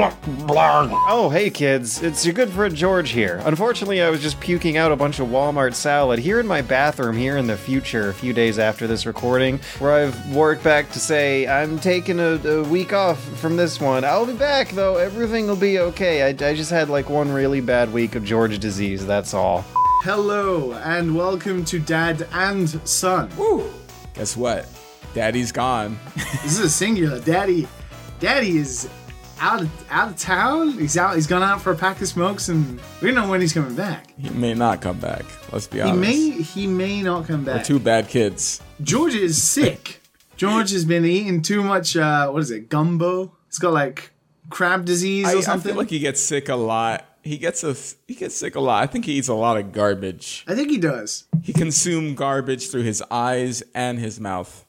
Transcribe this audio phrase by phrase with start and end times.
[0.00, 3.42] Oh, hey kids, it's your good friend George here.
[3.44, 7.16] Unfortunately, I was just puking out a bunch of Walmart salad here in my bathroom
[7.16, 11.00] here in the future, a few days after this recording, where I've worked back to
[11.00, 14.04] say, I'm taking a, a week off from this one.
[14.04, 16.22] I'll be back though, everything will be okay.
[16.22, 19.64] I, I just had like one really bad week of George disease, that's all.
[20.02, 23.28] Hello and welcome to Dad and Son.
[23.36, 23.68] Woo!
[24.14, 24.68] Guess what?
[25.12, 25.98] Daddy's gone.
[26.14, 27.18] This is a singular.
[27.18, 27.66] Daddy,
[28.20, 28.88] Daddy is
[29.40, 30.72] out of out of town.
[30.72, 31.14] He's out.
[31.14, 33.74] He's gone out for a pack of smokes, and we don't know when he's coming
[33.74, 34.12] back.
[34.18, 35.24] he may not come back.
[35.52, 35.94] Let's be honest.
[36.10, 37.56] He may he may not come back.
[37.58, 38.60] We're two bad kids.
[38.82, 40.00] George is sick.
[40.36, 41.96] George has been eating too much.
[41.96, 42.68] Uh, what is it?
[42.68, 43.32] Gumbo.
[43.48, 44.10] He's got like
[44.50, 45.70] crab disease I, or I something.
[45.72, 47.04] feel like he gets sick a lot.
[47.22, 47.74] He gets a
[48.06, 48.82] he gets sick a lot.
[48.82, 50.44] I think he eats a lot of garbage.
[50.46, 51.24] I think he does.
[51.42, 54.64] He consumes garbage through his eyes and his mouth.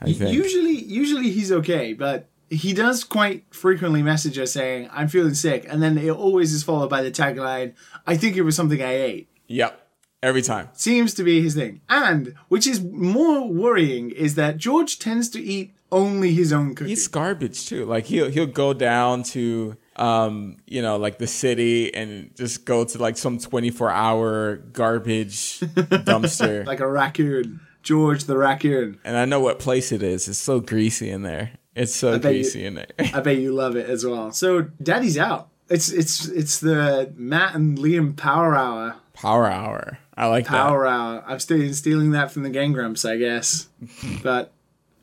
[0.00, 0.34] I think.
[0.34, 5.66] Usually, usually he's okay, but he does quite frequently message us saying, "I'm feeling sick,"
[5.68, 7.72] and then it always is followed by the tagline,
[8.06, 9.78] "I think it was something I ate." Yep.
[10.22, 10.68] Every time.
[10.74, 15.42] Seems to be his thing, and which is more worrying is that George tends to
[15.42, 16.90] eat only his own cooking.
[16.90, 17.84] He's garbage too.
[17.86, 22.84] Like he'll he'll go down to um you know like the city and just go
[22.84, 26.64] to like some 24 hour garbage dumpster.
[26.66, 29.00] like a raccoon, George the raccoon.
[29.04, 30.28] and I know what place it is.
[30.28, 31.50] It's so greasy in there.
[31.74, 32.86] It's so greasy in there.
[33.14, 34.30] I bet you love it as well.
[34.32, 35.48] So, Daddy's out.
[35.68, 38.96] It's it's it's the Matt and Liam Power Hour.
[39.14, 39.98] Power hour.
[40.16, 41.24] I like Power Hour.
[41.26, 43.68] I'm still stealing that from the Game Grumps, I guess.
[44.22, 44.52] But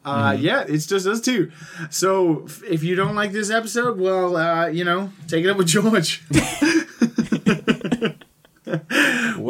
[0.05, 0.43] uh, Mm-hmm.
[0.43, 1.51] yeah, it's just us two.
[1.89, 5.67] So if you don't like this episode, well, uh, you know, take it up with
[5.67, 6.23] George.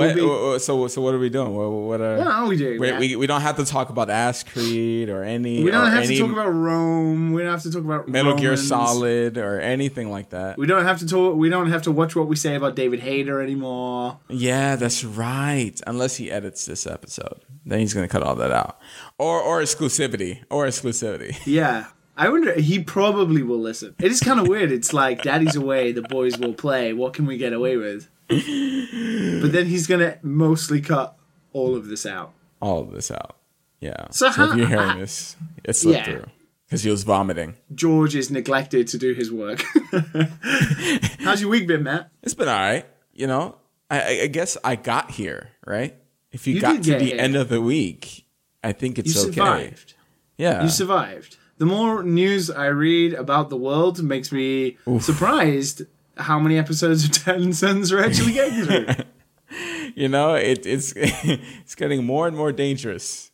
[0.08, 1.53] What, be- wha- wha- so so what are we doing?
[1.55, 2.80] What, what are, what are we doing?
[2.80, 5.63] we, we we don't have to talk about Ass Creed or any.
[5.63, 7.34] We don't have to talk about Rome.
[7.34, 10.57] We don't have to talk about Metal Gear Solid or anything like that.
[10.57, 11.35] We don't have to talk.
[11.35, 14.19] We don't have to watch what we say about David Hayter anymore.
[14.29, 15.79] Yeah, that's right.
[15.88, 18.79] Unless he edits this episode, then he's gonna cut all that out.
[19.18, 20.44] Or or exclusivity.
[20.50, 21.38] Or exclusivity.
[21.45, 21.88] Yeah.
[22.19, 23.96] I wonder, he probably will listen.
[24.00, 24.72] It is kind of weird.
[24.72, 26.91] It's like, daddy's away, the boys will play.
[26.94, 28.09] What can we get away with?
[28.28, 31.16] But then he's going to mostly cut
[31.53, 32.34] all of this out.
[32.62, 33.38] All of this out.
[33.80, 34.07] Yeah.
[34.12, 36.13] So So, how- if you're hearing how- this, it slipped Yeah.
[36.13, 36.25] through
[36.68, 37.56] because he was vomiting.
[37.74, 39.63] George is neglected to do his work.
[41.19, 42.09] How's your week been, Matt?
[42.24, 42.86] It's been all right.
[43.13, 43.56] You know,
[43.90, 45.96] I, I- I guess I got here right.
[46.31, 47.18] If you, You got to the here.
[47.19, 48.25] end of the week,
[48.63, 49.31] I think it's You okay.
[49.34, 49.94] survived.
[50.38, 50.63] Yeah.
[50.63, 51.38] You survived.
[51.59, 55.84] The more news I read about the world makes me surprised
[56.16, 59.06] how many episodes of Ten Sons are actually getting through.
[59.96, 63.30] you know, it, it's it's getting more and more dangerous.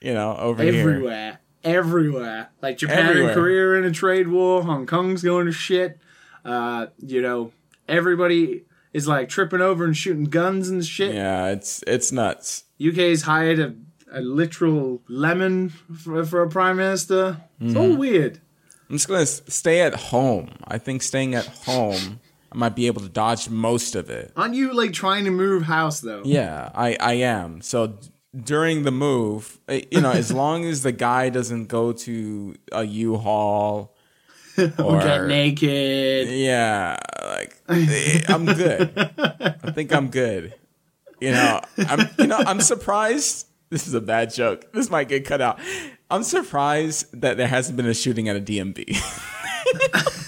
[0.00, 0.80] You know, over here.
[0.80, 2.50] everywhere, everywhere.
[2.62, 3.30] Like Japan Everywhere.
[3.30, 4.62] and Korea in a trade war.
[4.62, 5.98] Hong Kong's going to shit.
[6.44, 7.52] Uh, you know,
[7.88, 8.62] everybody
[8.92, 11.14] is like tripping over and shooting guns and shit.
[11.14, 12.64] Yeah, it's it's nuts.
[12.80, 13.74] UK's hired a,
[14.12, 17.38] a literal lemon for, for a prime minister.
[17.60, 17.80] It's Mm-hmm.
[17.80, 18.40] all weird.
[18.88, 20.50] I'm just gonna stay at home.
[20.68, 22.20] I think staying at home,
[22.52, 24.32] I might be able to dodge most of it.
[24.36, 26.22] Aren't you like trying to move house though?
[26.24, 27.60] Yeah, I I am.
[27.62, 28.08] So d-
[28.44, 32.84] during the move, eh, you know, as long as the guy doesn't go to a
[32.84, 33.92] U-Haul
[34.78, 36.28] or Get naked.
[36.28, 38.92] yeah, like eh, I'm good.
[39.18, 40.54] I think I'm good.
[41.20, 43.45] You know, I'm you know I'm surprised.
[43.70, 44.72] This is a bad joke.
[44.72, 45.58] This might get cut out.
[46.10, 48.96] I'm surprised that there hasn't been a shooting at a DMV.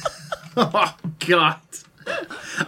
[0.61, 1.61] Oh God.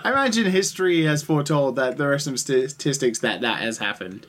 [0.04, 4.28] I imagine history has foretold that there are some statistics that that has happened.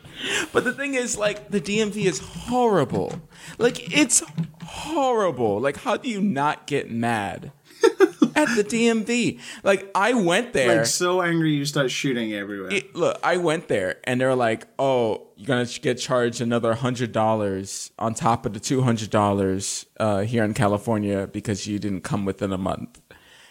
[0.52, 3.22] But the thing is, like, the DMV is horrible.
[3.60, 4.24] Like, it's
[4.64, 5.60] horrible.
[5.60, 7.52] Like, how do you not get mad
[8.36, 9.40] at the DMV?
[9.64, 10.78] Like, I went there.
[10.78, 12.72] Like so angry you start shooting everywhere.
[12.72, 17.12] It- look, I went there and they're like, "Oh, you're gonna get charged another hundred
[17.12, 22.02] dollars on top of the two hundred dollars uh, here in California because you didn't
[22.02, 23.02] come within a month."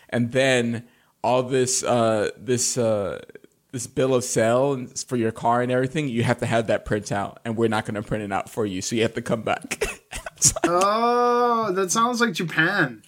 [0.08, 0.84] And then
[1.22, 3.20] all this, uh, this, uh,
[3.72, 7.12] this bill of sale for your car and everything, you have to have that print
[7.12, 9.42] out, and we're not gonna print it out for you, so you have to come
[9.42, 9.84] back.
[10.44, 13.02] Like, Oh, that sounds like Japan.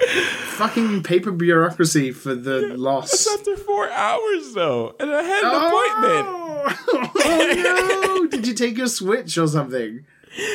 [0.56, 3.12] Fucking paper bureaucracy for the loss.
[3.12, 6.26] It's after four hours though, and I had an appointment.
[6.28, 8.26] Oh, oh no!
[8.28, 10.04] Did you take your Switch or something?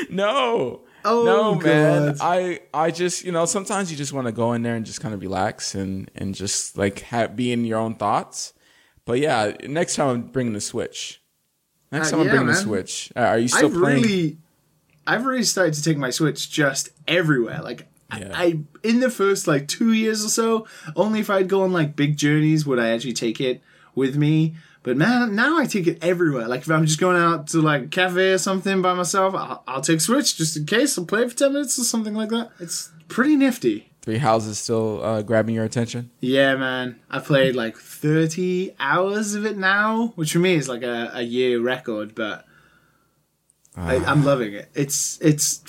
[0.10, 0.82] No.
[1.06, 2.18] Oh, no, man.
[2.20, 5.00] I I just you know sometimes you just want to go in there and just
[5.02, 8.54] kind of relax and and just like have, be in your own thoughts.
[9.06, 11.22] But yeah, next time I'm bringing the Switch.
[11.92, 12.56] Next Uh, time I'm yeah, bringing the.
[12.56, 13.12] Switch.
[13.16, 14.02] Uh, are you still I've playing?
[14.04, 14.38] really,
[15.08, 17.62] I've really started to take my Switch just everywhere.
[17.64, 18.32] Like Yeah.
[18.34, 21.96] I in the first like two years or so, only if I'd go on like
[21.96, 23.62] big journeys would I actually take it
[23.96, 24.56] with me.
[24.84, 26.48] But man, now I take it everywhere.
[26.48, 29.64] Like if I'm just going out to like a cafe or something by myself, I'll,
[29.68, 30.98] I'll take Switch just in case.
[30.98, 32.52] I'll play it for ten minutes or something like that.
[32.60, 33.92] It's pretty nifty.
[34.02, 36.12] Three houses still uh, grabbing your attention.
[36.22, 36.98] Yeah, man.
[37.10, 41.24] I played like 30 hours of it now, which for me is like a, a
[41.24, 42.46] year record, but
[43.78, 44.70] I, I'm loving it.
[44.74, 45.62] It's it's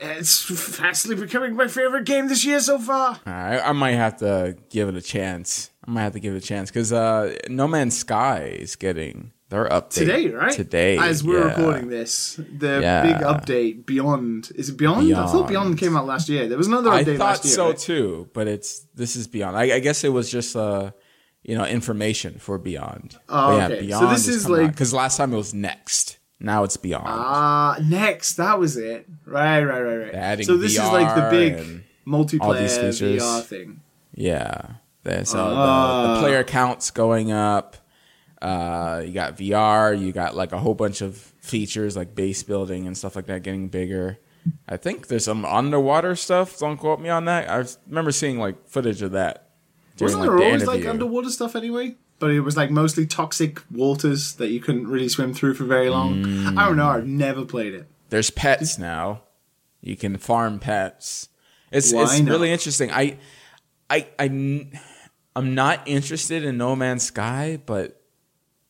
[0.00, 0.42] it's
[0.76, 3.18] fastly becoming my favorite game this year so far.
[3.26, 5.70] I, I might have to give it a chance.
[5.86, 9.32] I might have to give it a chance because uh, No Man's Sky is getting
[9.48, 10.52] their update Today, right?
[10.52, 11.48] Today, As we're yeah.
[11.56, 13.02] recording this, the Yeah.
[13.02, 15.12] big update Beyond is it Beyond?
[15.12, 15.48] I thought Beyond.
[15.48, 16.46] Beyond came out last year.
[16.46, 17.18] There was another I update thought year.
[17.18, 17.78] I thought so right?
[17.78, 19.56] too, but it's this is Beyond.
[19.56, 20.92] I, I guess it was just uh,
[21.42, 23.16] you know, information for Beyond.
[23.28, 23.90] Oh, yeah, okay.
[23.90, 26.18] So this is like- because last time it was Next.
[26.40, 27.04] Now it's Beyond.
[27.06, 29.06] Ah, next, that was it.
[29.26, 30.14] Right, right, right, right.
[30.14, 33.18] Adding so this is like the big multiplayer.
[33.18, 33.80] VR thing.
[34.14, 34.62] Yeah.
[35.02, 36.14] There- So the, Ah.
[36.14, 37.76] the player count's going up.
[38.40, 39.92] Uh, you got VR.
[39.98, 43.42] You got like a whole bunch of features like base building and stuff like that
[43.42, 44.18] getting bigger.
[44.66, 46.58] I think there's some underwater stuff.
[46.58, 47.50] Don't quote me on that.
[47.50, 49.50] I remember seeing like footage of that.
[49.96, 51.96] During, Wasn't like, there the always like underwater stuff anyway?
[52.20, 55.90] But it was like mostly toxic waters that you couldn't really swim through for very
[55.90, 56.22] long.
[56.22, 56.56] Mm.
[56.58, 56.86] I don't know.
[56.88, 57.88] I've never played it.
[58.10, 59.22] There's pets now.
[59.80, 61.28] You can farm pets.
[61.72, 62.30] It's Why it's not?
[62.30, 62.90] really interesting.
[62.92, 63.16] I
[63.88, 64.68] I I
[65.34, 68.00] I'm not interested in No Man's Sky, but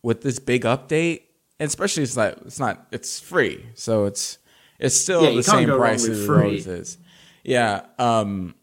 [0.03, 1.23] with this big update,
[1.59, 4.39] especially it's like it's not it's free, so it's
[4.79, 6.99] it's still Yeah, the same price as it always is.
[7.43, 7.83] Yeah.
[7.99, 8.55] Um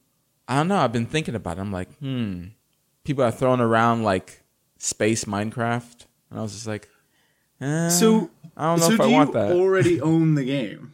[0.48, 0.78] I don't know.
[0.78, 1.62] I've been thinking about it.
[1.62, 2.45] I'm like, hmm.
[3.04, 4.44] People are throwing around like
[4.77, 6.06] space Minecraft.
[6.29, 6.88] And I was just like,
[7.62, 9.51] eh, So, I don't know so if do I you want that.
[9.53, 10.94] already own the game?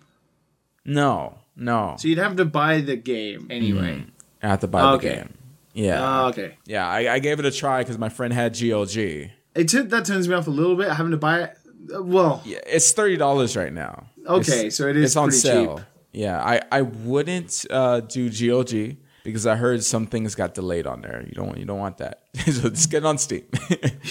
[0.85, 1.95] no, no.
[2.00, 4.06] So you'd have to buy the game anyway.
[4.41, 5.07] I have to buy Okay.
[5.09, 5.33] the game.
[5.74, 6.00] Yeah.
[6.01, 6.57] Ah, okay.
[6.65, 8.95] yeah, I, I gave it a try because my friend had GOG.
[8.97, 9.31] It
[9.69, 11.57] t- that turns me off a little bit having to buy it.
[11.95, 14.07] Uh, Well, Yeah, it's thirty dollars right now.
[14.27, 15.77] Okay, It's- so it is it's on sale.
[15.77, 15.85] cheap.
[16.12, 21.01] Yeah, I I wouldn't uh, do GOG because I heard some things got delayed on
[21.01, 21.23] there.
[21.27, 22.23] You don't you don't want that.
[22.45, 23.43] so just get it on Steam.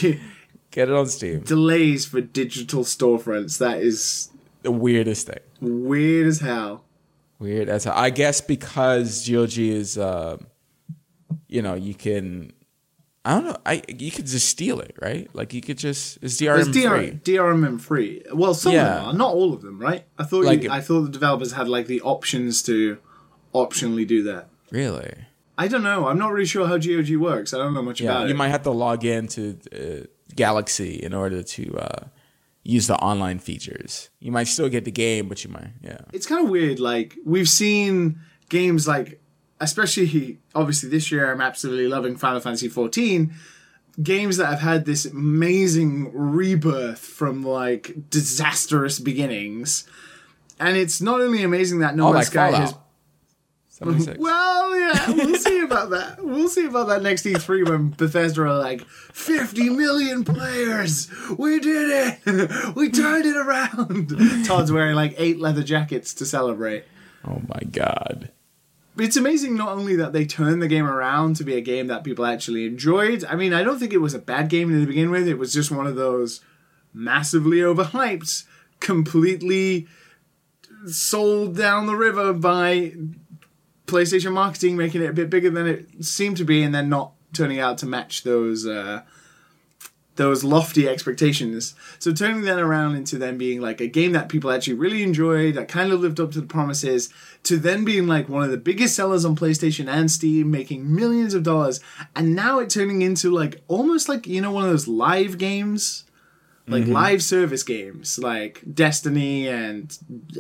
[0.71, 1.41] get it on Steam.
[1.41, 3.59] delays for digital storefronts.
[3.59, 4.31] That is
[4.63, 5.41] The weirdest thing.
[5.61, 6.85] weird as hell.
[7.39, 7.95] Weird as hell.
[7.97, 10.37] I guess because GOG is, uh,
[11.49, 12.53] you know, you can.
[13.25, 13.57] I don't know.
[13.65, 15.29] I you could just steal it, right?
[15.33, 17.11] Like you could just it's DRM It's DR, free.
[17.23, 18.23] DRM free.
[18.35, 18.95] Well, some Yeah.
[18.95, 20.05] of them are, not all of them, right?
[20.19, 22.99] I thought Like- you, I thought the developers had like the options to
[23.55, 24.49] optionally do that.
[24.73, 25.13] Really?
[25.59, 26.09] I don't know.
[26.09, 27.53] I'm not really sure how GOG works.
[27.55, 28.29] I don't know much Yeah, about you it.
[28.31, 32.05] You might have to log into uh, Galaxy in order to uh,
[32.65, 34.09] use the online features.
[34.19, 35.99] You might still get the game, but you might, yeah.
[36.13, 36.81] it's kind of weird.
[36.81, 39.21] Like we've seen games like,
[39.61, 43.33] especially obviously this year, I'm absolutely loving Final Fantasy 14.
[44.03, 49.85] Games that have had this amazing rebirth from like disastrous beginnings,
[50.59, 52.61] and it's not only amazing that No Oh, Man's like Sky Fallout.
[52.71, 52.75] has.
[53.91, 54.19] 76.
[54.19, 56.25] Well, yeah, we'll see about that.
[56.25, 61.11] We'll see about that next E3 when Bethesda are like, 50 million players!
[61.39, 62.75] We did it!
[62.77, 64.45] We turned it around!
[64.47, 66.85] Todd's wearing like eight leather jackets to celebrate.
[67.25, 68.31] oh my god.
[68.99, 72.05] It's amazing not only that they turned the game around to be a game that
[72.05, 73.25] people actually enjoyed.
[73.25, 75.27] I mean, I don't think it was a bad game to begin with.
[75.27, 76.41] It was just one of those
[76.93, 78.45] massively overhyped,
[78.81, 79.87] completely
[80.87, 82.93] sold down the river by
[83.87, 87.13] PlayStation marketing, making it a bit bigger than it seemed to be, and then not
[87.33, 89.03] turning out to match those uh,
[90.17, 91.75] those lofty expectations.
[91.99, 95.55] So turning that around into then being like a game that people actually really enjoyed,
[95.55, 97.09] that kind of lived up to the promises,
[97.45, 101.35] to then being like one of the biggest sellers on PlayStation and Steam, making millions
[101.35, 101.81] of dollars,
[102.15, 106.05] and now it turning into like almost like you know one of those live games.
[106.69, 109.99] Like live service games, like Destiny and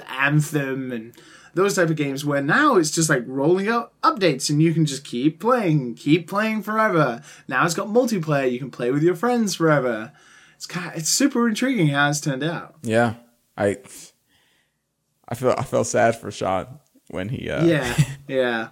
[0.09, 1.13] Anthem and
[1.55, 4.87] those type of games where now it's just like rolling out updates and you can
[4.87, 7.23] just keep playing, keep playing forever.
[7.49, 10.13] Now it's got multiplayer, you can play with your friends forever.
[10.57, 12.77] It's kind it's super intriguing how it's turned out.
[12.83, 13.15] Yeah.
[13.57, 13.77] I
[15.29, 16.67] I feel I felt sad for Sean
[17.09, 17.97] when he uh Yeah,
[18.29, 18.69] yeah.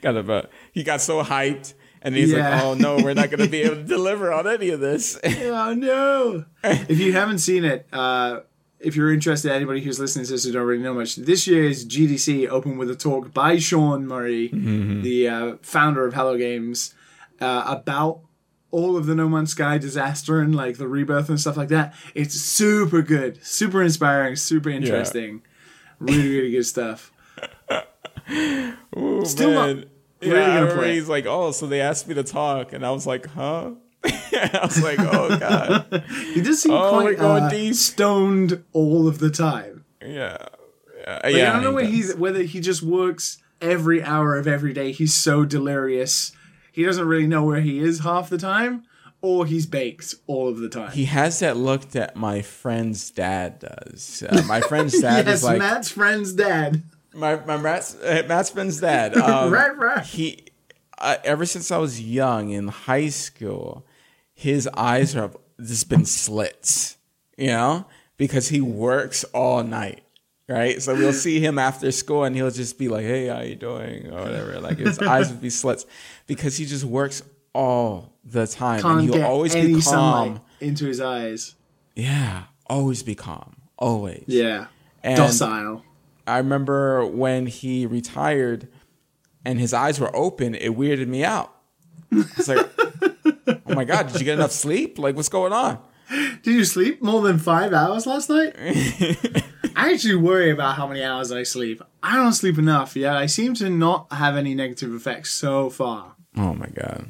[0.00, 2.54] got about he got so hyped and he's Yeah.
[2.56, 5.18] like, "Oh no, we're not going to be able to deliver on any of this."
[5.24, 6.44] oh no!
[6.64, 8.40] if you haven't seen it, uh,
[8.84, 11.84] if you're interested, anybody who's listening to this who don't really know much, this year's
[11.86, 16.94] GDC opened with a talk by Sean Murray, the uh, founder of Hello Games,
[17.40, 18.20] uh, about
[18.70, 21.94] all of the No Man's Sky disaster and like the rebirth and stuff like that.
[22.14, 25.42] It's super good, super inspiring, super interesting,
[25.98, 27.12] really really good stuff.
[28.96, 29.84] Ooh, Still not man.
[30.22, 30.94] really yeah, I gonna remember play.
[30.94, 33.72] he's like, oh, so they asked me to talk, and I was like, huh?
[34.32, 39.18] I was like, oh god, He does seem Oh, quite going uh, stoned all of
[39.18, 39.84] the time.
[40.02, 40.38] yeah,
[40.98, 41.20] yeah.
[41.24, 44.46] Like, yeah I don't know he whether, he's, whether he just works every hour of
[44.46, 44.92] every day.
[44.92, 46.32] He's so delirious.
[46.72, 48.82] He doesn't really know where he is half the time,
[49.22, 50.90] or he's baked all of the time.
[50.92, 54.22] He has that look that my friend's dad does.
[54.28, 56.82] Uh, my friend's dad yes, is like Matt's friend's dad.
[57.14, 59.16] my my Matt's, uh, Matt's friend's dad.
[59.16, 60.04] Um, Right, right.
[60.04, 60.46] He
[60.98, 63.86] uh, ever since I was young in high school,
[64.34, 66.96] his eyes have just been slits.
[67.36, 67.86] You know,
[68.16, 70.02] because he works all night.
[70.46, 73.54] Right, so we'll see him after school, and he'll just be like, "Hey, how you
[73.54, 74.60] doing?" or whatever.
[74.60, 75.86] Like his eyes would be slits
[76.26, 77.22] because he just works
[77.54, 80.40] all the time, Can't and he'll always be calm.
[80.60, 81.54] into his eyes.
[81.96, 84.24] Yeah, always be calm, always.
[84.26, 84.66] Yeah,
[85.02, 85.82] And- docile.
[86.26, 88.68] I remember when he retired
[89.44, 91.54] and his eyes were open, it weirded me out.
[92.10, 92.66] It's like,
[93.46, 94.98] oh my God, did you get enough sleep?
[94.98, 95.78] Like, what's going on?
[96.10, 98.54] Did you sleep more than five hours last night?
[99.76, 101.82] I actually worry about how many hours I sleep.
[102.02, 103.16] I don't sleep enough yet.
[103.16, 106.16] I seem to not have any negative effects so far.
[106.36, 107.08] Oh my God.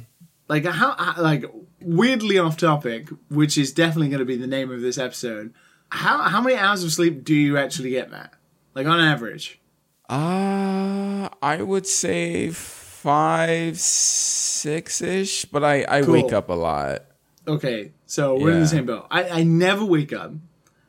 [0.49, 1.45] Like how, how- like
[1.81, 5.53] weirdly off topic, which is definitely going to be the name of this episode.
[5.91, 8.33] How how many hours of sleep do you actually get, Matt?
[8.75, 9.61] Like on average?
[10.09, 12.51] Uh, I would say
[13.05, 16.15] five, six ish, but I, I Cool.
[16.15, 17.05] wake up a lot.
[17.47, 19.07] Okay, so we're in the same boat.
[19.11, 20.33] I, I never wake up.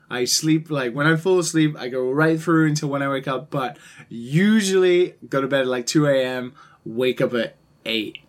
[0.09, 3.27] I sleep like when I fall asleep, I go right through until when I wake
[3.27, 3.49] up.
[3.49, 6.53] But usually go to bed at like two a.m.
[6.85, 8.19] Wake up at eight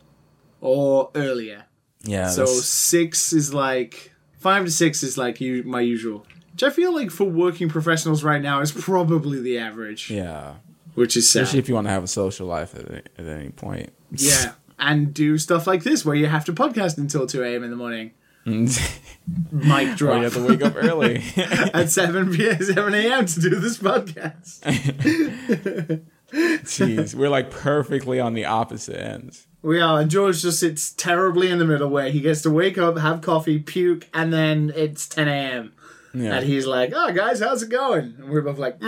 [0.60, 1.66] or earlier.
[2.02, 2.28] Yeah.
[2.28, 6.26] so that's- six is like five to six is like you, my usual.
[6.52, 10.54] Which I feel like for working professionals right now is probably the average, yeah.
[10.96, 11.42] Which is sad.
[11.44, 13.92] Especially if you want to have a social life at, at any point.
[14.10, 17.62] yeah, and do stuff like this where you have to podcast until two a.m.
[17.62, 18.10] in the morning.
[18.46, 21.20] Mic or you have to wake up early.
[21.36, 22.62] at 7 p.m.
[22.62, 23.26] 7 a.m.
[23.26, 24.60] to do this podcast.
[26.32, 29.48] Jeez, we're like perfectly on the opposite ends.
[29.62, 32.78] We are, and George just sits terribly in the middle where he gets to wake
[32.78, 35.72] up, have coffee, puke, and then it's 10 a.m.
[36.16, 36.36] Yeah.
[36.36, 38.14] And he's like, oh, guys, how's it going?
[38.18, 38.78] And we're both like,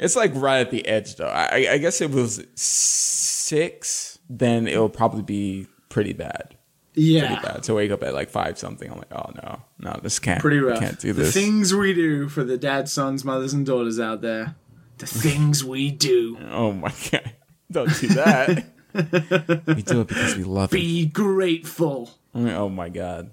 [0.00, 1.28] It's like right at the edge, though.
[1.28, 6.56] I, I guess it was six, then it'll probably be pretty bad.
[6.94, 7.40] Pretty yeah.
[7.40, 8.90] bad to wake up at like five something.
[8.90, 10.40] I'm like, oh no, no, this can't.
[10.40, 10.78] Pretty rough.
[10.78, 11.32] Can't do The this.
[11.34, 14.56] things we do for the dads, sons, mothers, and daughters out there.
[14.98, 16.36] The things we do.
[16.50, 17.32] oh my god,
[17.70, 18.64] don't do that.
[19.74, 20.76] we do it because we love it.
[20.76, 22.10] Be grateful.
[22.34, 23.30] Oh my god,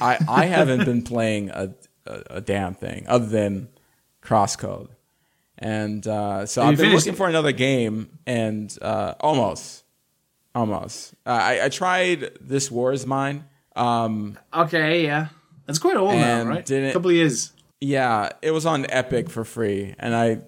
[0.00, 1.74] I I haven't been playing a
[2.06, 3.68] a, a damn thing other than
[4.22, 4.88] Crosscode,
[5.58, 9.84] and uh, so Have I've been finished looking for another game, and uh, almost,
[10.54, 11.14] almost.
[11.26, 13.44] Uh, I I tried This War of Mine.
[13.76, 15.28] Um, Okay, yeah.
[15.66, 16.64] That's quite old now, And right?
[16.64, 17.52] didn't- A couple of years.
[17.80, 20.38] Yeah, it was on Epic for free, and I,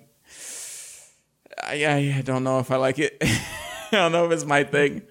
[1.63, 1.87] I,
[2.19, 3.17] I don't know if I like it.
[3.23, 5.03] I don't know if it's my thing.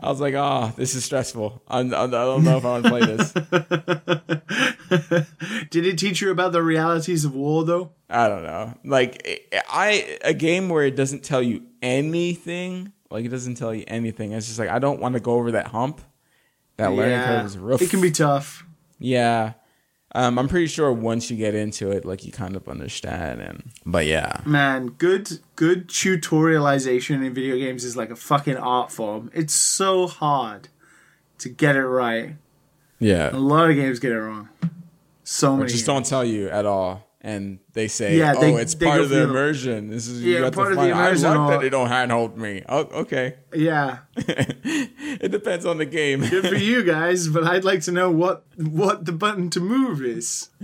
[0.00, 1.60] I was like, oh, this is stressful.
[1.66, 3.32] I, I, don't know if I want to play this.
[5.70, 7.90] Did it teach you about the realities of war, though?
[8.08, 8.74] I don't know.
[8.84, 12.92] Like, I a game where it doesn't tell you anything.
[13.10, 14.32] Like, it doesn't tell you anything.
[14.32, 16.02] It's just like I don't want to go over that hump.
[16.76, 17.80] That learning curve is rough.
[17.82, 18.64] It can be tough.
[19.00, 19.54] Yeah.
[20.14, 23.40] Um, I'm pretty sure once you get into it, like you kind of understand.
[23.42, 28.90] And but yeah, Man, good good tutorialization in video games is like a fucking art
[28.90, 29.30] form.
[29.34, 30.68] It's so hard
[31.38, 32.36] to get it right.
[32.98, 34.48] Yeah, a lot of games get it wrong.
[35.24, 35.68] So Or many.
[35.70, 35.86] just games.
[35.86, 39.90] don't tell you at all, and they say, Yeah, "Oh, it's part of the immersion."
[39.90, 40.92] This is Yeah, part to of the find.
[40.94, 42.62] I immersion like that they don't handhold me.
[42.68, 43.36] Oh, okay.
[43.52, 46.20] Yeah, it depends on the game.
[46.20, 50.02] good for you guys, but I'd like to know what what the button to move
[50.02, 50.50] is.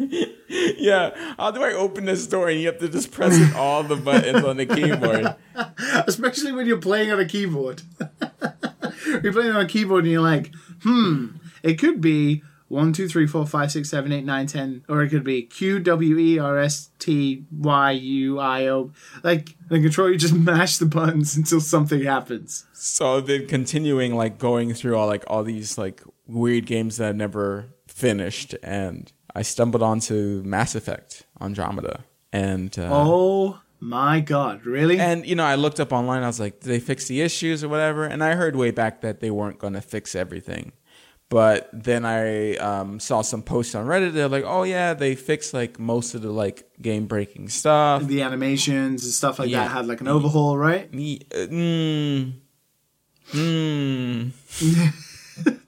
[0.49, 1.35] yeah.
[1.39, 4.45] How do I open this door and you have to just press all the buttons
[4.45, 5.35] on the keyboard?
[6.07, 7.83] Especially when you're playing on a keyboard.
[9.23, 11.27] you're playing on a keyboard and you're like, hmm,
[11.63, 15.11] it could be one, two, three, four, five, six, seven, eight, nine, ten, or it
[15.11, 18.93] could be Q W E R S T Y U I O.
[19.23, 22.65] Like the control, you just mash the buttons until something happens.
[22.73, 27.11] So I've been continuing like going through all like all these like weird games that
[27.11, 34.65] I've never finished, and I stumbled onto Mass Effect Andromeda, and uh, Oh my god,
[34.65, 34.99] really?
[34.99, 36.23] And you know, I looked up online.
[36.23, 39.03] I was like, "Did they fix the issues or whatever?" And I heard way back
[39.03, 40.73] that they weren't going to fix everything,
[41.35, 44.13] But then I um, saw some posts on Reddit.
[44.13, 48.23] They're like, "Oh yeah, they fixed like most of the like game breaking stuff." The
[48.23, 49.65] animations and stuff like Yeah.
[49.65, 50.89] that had like an overhaul, right?
[50.93, 52.35] Mm,
[53.33, 54.31] mm.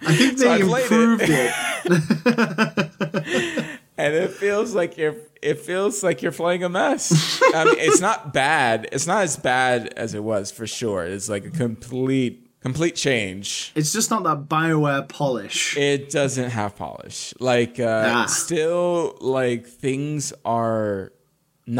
[0.00, 1.52] I think So they I improved it.
[1.84, 3.64] it.
[3.96, 7.40] and it feels like you're it feels like you're playing a mess.
[7.54, 8.88] I mean, it's not bad.
[8.90, 11.04] It's not as bad as it was for sure.
[11.04, 13.70] It's like a complete complete change.
[13.76, 15.76] It's just not that Bioware polish.
[15.76, 17.32] It doesn't have polish.
[17.38, 18.26] Like uh Ah.
[18.26, 21.12] still like things are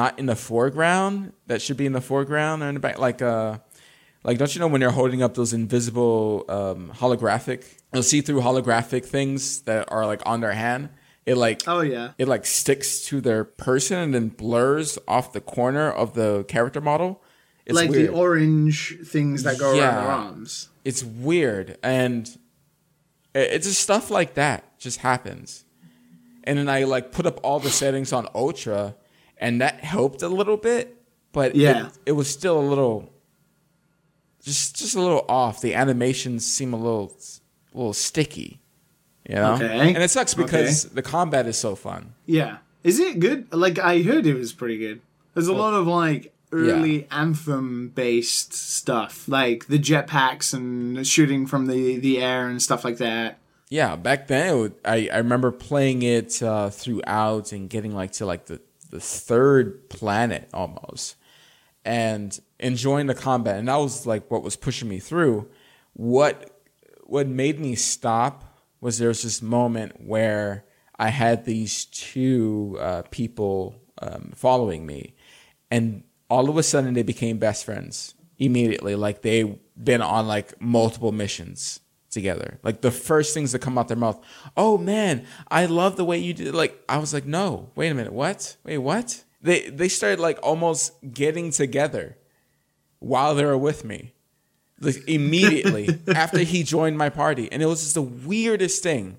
[0.00, 3.20] not in the foreground that should be in the foreground or in the back like
[3.22, 3.58] uh
[4.24, 7.60] like don't you know when you're holding up those invisible um holographic
[7.92, 10.88] you'll see through holographic things that are like on their hand
[11.24, 12.12] it like oh yeah.
[12.18, 16.80] it like sticks to their person and then blurs off the corner of the character
[16.80, 17.10] model.
[17.66, 18.08] It's like weird.
[18.08, 19.82] the orange things that go Yeah.
[19.86, 20.68] around their arms.
[20.86, 22.28] It's weird, and
[23.34, 25.64] it's just stuff like that just happens.
[26.44, 28.94] And then I like put up all the settings on ultra,
[29.36, 30.96] and that helped a little bit,
[31.32, 31.86] but Yeah.
[31.88, 33.12] it, it was still a little,
[34.42, 35.60] just just a little off.
[35.60, 37.12] The animations seem a little,
[37.74, 38.60] a little sticky,
[39.28, 39.54] you know.
[39.54, 39.88] Okay.
[39.94, 42.14] And it sucks because the combat is so fun.
[42.26, 42.58] Yeah.
[42.84, 43.52] Is it good?
[43.52, 45.00] Like I heard it was pretty good.
[45.34, 51.66] There's a lot of like early anthem based stuff, like the jetpacks and shooting from
[51.66, 53.38] the the air and stuff like that.
[53.68, 58.26] Yeah, back then would, I I remember playing it uh, throughout and getting like to
[58.26, 58.60] like the
[58.90, 61.16] the third planet almost,
[61.84, 65.48] and enjoying the combat, and that was like what was pushing me through.
[65.94, 66.50] What
[67.04, 68.44] what made me stop
[68.80, 70.64] was there was this moment where
[70.98, 75.14] I had these two uh, people um, following me,
[75.70, 78.94] and all of a sudden they became best friends immediately.
[78.94, 81.80] Like they been on like multiple missions
[82.10, 82.58] together.
[82.62, 84.18] Like the first things that come out their mouth,
[84.56, 86.54] oh man, I love the way you did.
[86.54, 88.56] Like I was like, no, wait a minute, what?
[88.64, 89.22] Wait, what?
[89.42, 92.16] They they started like almost getting together
[92.98, 94.14] while they were with me,
[94.80, 99.18] like immediately after he joined my party, and it was just the weirdest thing.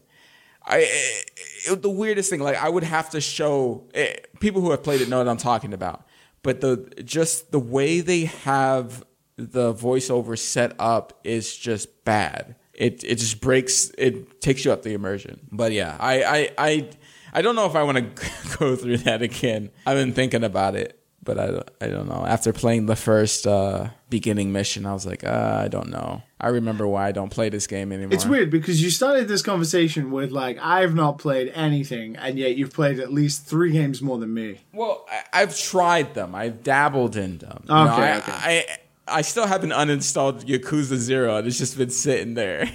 [0.65, 1.32] I it,
[1.69, 2.39] it- the weirdest thing.
[2.41, 5.38] Like I would have to show eh, people who have played it know what I'm
[5.38, 6.05] talking about.
[6.47, 9.03] But the just the way they have
[9.36, 12.55] the voiceover set up is just bad.
[12.73, 13.91] It it just breaks.
[13.97, 15.45] It takes you out the immersion.
[15.51, 16.89] But yeah, I I I,
[17.33, 18.29] I don't know if I want to
[18.60, 19.71] go through that again.
[19.86, 20.96] I've been thinking about it,
[21.27, 22.25] but I don't- I don't know.
[22.25, 26.23] After playing the first uh, beginning mission, I was like, uh, I don't know.
[26.41, 28.13] I remember why I don't play this game anymore.
[28.15, 32.55] It's weird because you started this conversation with like I've not played anything, and yet
[32.57, 34.61] you've played at least three games more than me.
[34.73, 36.33] Well, I, I've tried them.
[36.33, 37.63] I've dabbled in them.
[37.69, 38.31] You Okay, know, I, okay.
[38.31, 38.77] I
[39.19, 41.37] I still haven't uninstalled Yakuza Zero.
[41.37, 42.69] and It's just been sitting there.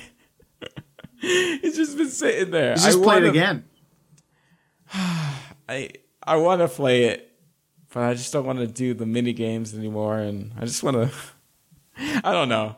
[1.22, 2.70] it's just been sitting there.
[2.70, 3.64] You just I play it wanna- again.
[4.94, 5.90] I
[6.22, 7.31] I want to play it,
[7.92, 10.96] but I just don't want to do the mini games anymore, and I just want
[10.96, 11.10] to.
[12.24, 12.76] I don't know.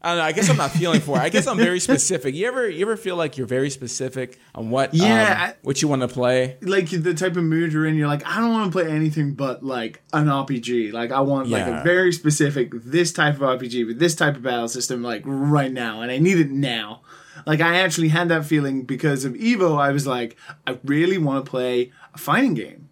[0.00, 0.24] I don't know.
[0.24, 1.22] I guess I'm not feeling for it.
[1.22, 2.34] I guess I'm very specific.
[2.34, 5.80] You ever you ever feel like you're very specific on what Yeah, um, I- what
[5.80, 6.58] you want to play?
[6.60, 9.32] Like the type of mood you're in, you're like, I don't want to play anything
[9.32, 10.92] but like an RPG.
[10.92, 14.42] Like I want like a very specific this type of RPG with this type of
[14.42, 17.00] battle system, like right now, and I need it now.
[17.46, 19.78] Like I actually had that feeling because of Evo.
[19.80, 22.83] I was like, I really want to play a fighting game.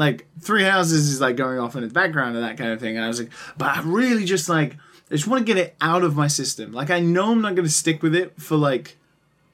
[0.00, 2.96] Like Three Houses is like going off in the background and that kind of thing,
[2.96, 4.76] and I was like, but I really just like
[5.10, 6.72] I just want to get it out of my system.
[6.72, 8.96] Like I know I'm not going to stick with it for like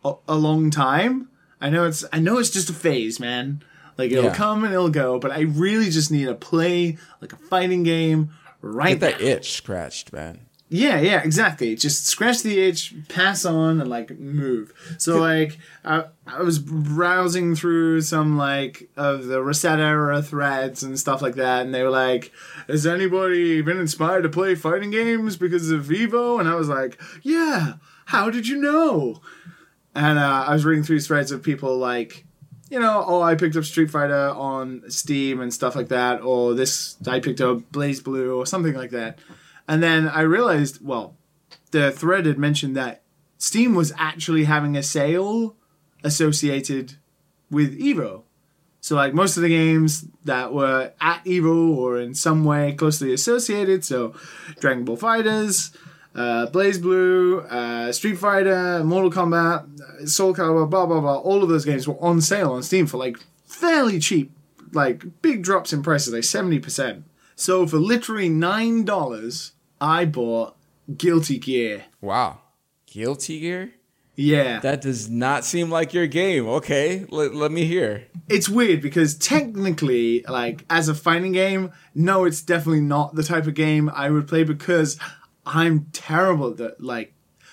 [0.04, 1.28] a, a long time.
[1.60, 3.62] I know it's I know it's just a phase, man.
[3.98, 4.34] Like it'll Yeah.
[4.34, 8.30] come and it'll go, but I really just need to play like a fighting game
[8.62, 9.26] right Get that now.
[9.26, 10.45] itch scratched, man.
[10.68, 11.76] Yeah, yeah, exactly.
[11.76, 14.72] Just scratch the itch, pass on, and like move.
[14.98, 21.22] So like, I, I was browsing through some like of the ResetEra threads and stuff
[21.22, 22.32] like that, and they were like,
[22.66, 27.00] "Has anybody been inspired to play fighting games because of Evo?" And I was like,
[27.22, 27.74] "Yeah."
[28.06, 29.20] How did you know?
[29.94, 32.24] And uh, I was reading through threads of people like,
[32.70, 36.54] you know, oh, I picked up Street Fighter on Steam and stuff like that, or
[36.54, 39.18] this, I picked up BlazBlue or something like that.
[39.68, 41.16] And then I realized, well,
[41.70, 43.02] the thread had mentioned that
[43.38, 45.56] Steam was actually having a sale
[46.02, 46.94] associated
[47.50, 48.22] with Evo.
[48.80, 53.12] So, like, most of the games that were at Evo or in some way closely
[53.12, 54.14] associated, so
[54.60, 55.76] Dragon Ball FighterZ,
[56.14, 61.64] uh, BlazBlue, uh, Street Fighter, Mortal Kombat, Soul Calibur, blah, blah, blah, all of those
[61.64, 64.30] games were on sale on Steam for, like, fairly cheap.
[64.72, 67.02] Like, big drops in prices, like 70%.
[67.34, 69.50] So, for literally $9,
[69.80, 70.56] I bought
[70.96, 71.84] Guilty Gear.
[72.00, 72.40] Wow.
[72.86, 73.72] Guilty Gear?
[74.14, 74.60] Yeah.
[74.60, 76.46] That does not seem like your game.
[76.48, 78.06] Okay, let, let me hear.
[78.28, 83.46] it's weird because technically, like as a fighting game, no, it's definitely not the type
[83.46, 84.98] of game I would play because
[85.44, 86.82] I'm terrible at that.
[86.82, 87.12] Like,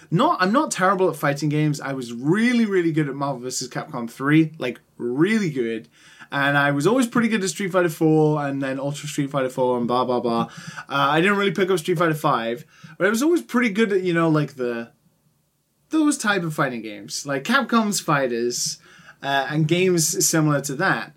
[0.10, 1.82] not I'm not terrible at fighting games.
[1.82, 3.68] I was really really good at Marvel vs.
[3.68, 5.90] Capcom three, like really good.
[6.34, 9.50] And I was always pretty good at Street Fighter 4 and then Ultra Street Fighter
[9.50, 10.50] 4 and blah, blah, blah.
[10.80, 12.65] Uh, I didn't really pick up Street Fighter 5,
[12.98, 14.91] but I was always pretty good at, you know, like the
[15.89, 18.80] those type of fighting games, like Capcom's Fighters,
[19.22, 21.13] uh, and games similar to that.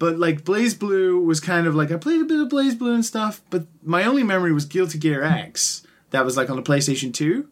[0.00, 3.42] But like BlazBlue was kind of like I played a bit of BlazBlue and stuff,
[3.50, 5.86] but my only memory was Guilty Gear X.
[6.10, 7.48] That was like on the PlayStation 2.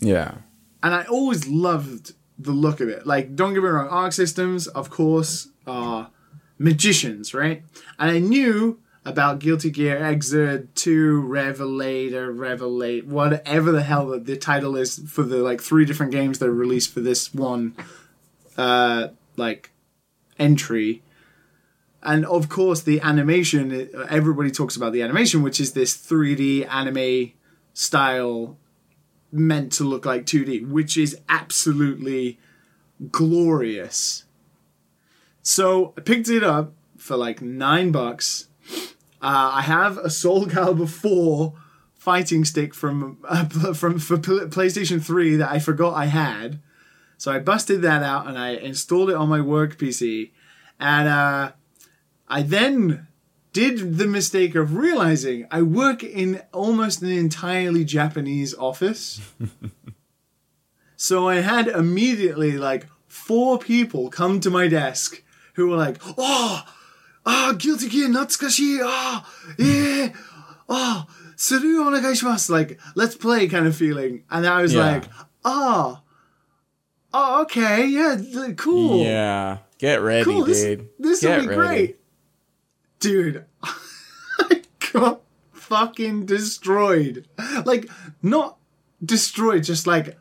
[0.00, 0.36] Yeah.
[0.82, 3.06] And I always loved the look of it.
[3.06, 6.10] Like, don't get me wrong, Arc Systems, of course, are
[6.58, 7.62] magicians, right?
[7.98, 14.36] And I knew about Guilty Gear Xrd 2, Revelator, Revelate, whatever the hell the, the
[14.36, 17.74] title is for the like three different games that are released for this one
[18.56, 19.70] uh like
[20.38, 21.02] entry.
[22.02, 27.32] And of course the animation everybody talks about the animation which is this 3D anime
[27.72, 28.58] style
[29.30, 32.38] meant to look like 2D, which is absolutely
[33.10, 34.24] glorious.
[35.48, 38.48] So I picked it up for like nine bucks.
[39.22, 41.54] Uh, I have a Soul Calibur 4
[41.94, 46.60] fighting stick from uh, from for PlayStation 3 that I forgot I had.
[47.16, 50.32] So I busted that out and I installed it on my work PC.
[50.78, 51.52] And uh,
[52.28, 53.06] I then
[53.54, 59.22] did the mistake of realizing I work in almost an entirely Japanese office.
[60.96, 65.22] so I had immediately like four people come to my desk
[65.58, 66.62] who were like, "Oh,
[67.26, 70.10] ah, Guilty Gear Natsukashi, ah, yeah,
[70.68, 74.86] oh, Suru onegaishimasu," like let's play kind of feeling, and I was Yeah.
[74.92, 75.04] like,
[75.44, 76.02] "Ah,
[77.12, 78.16] oh, okay, yeah,
[78.56, 79.58] cool, Yeah.
[79.78, 80.88] Get ready, cool, this dude.
[81.00, 81.58] this will Get be ready.
[81.58, 82.00] great,
[83.00, 83.44] dude."
[84.40, 85.20] I got
[85.52, 87.26] fucking destroyed,
[87.66, 87.90] like
[88.22, 88.58] not
[89.04, 90.16] destroyed, just like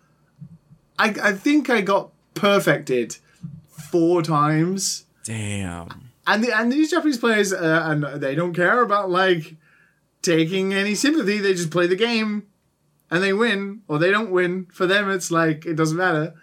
[0.98, 3.18] I I think I got perfected
[3.70, 6.10] four times Damn.
[6.26, 9.56] and the, and these Japanese players, uh, and they don't care about like
[10.22, 11.40] taking any sympathy.
[11.40, 12.48] They just play the game,
[13.12, 14.68] and they win or they don't win.
[14.72, 16.34] For them, it's like it doesn't matter.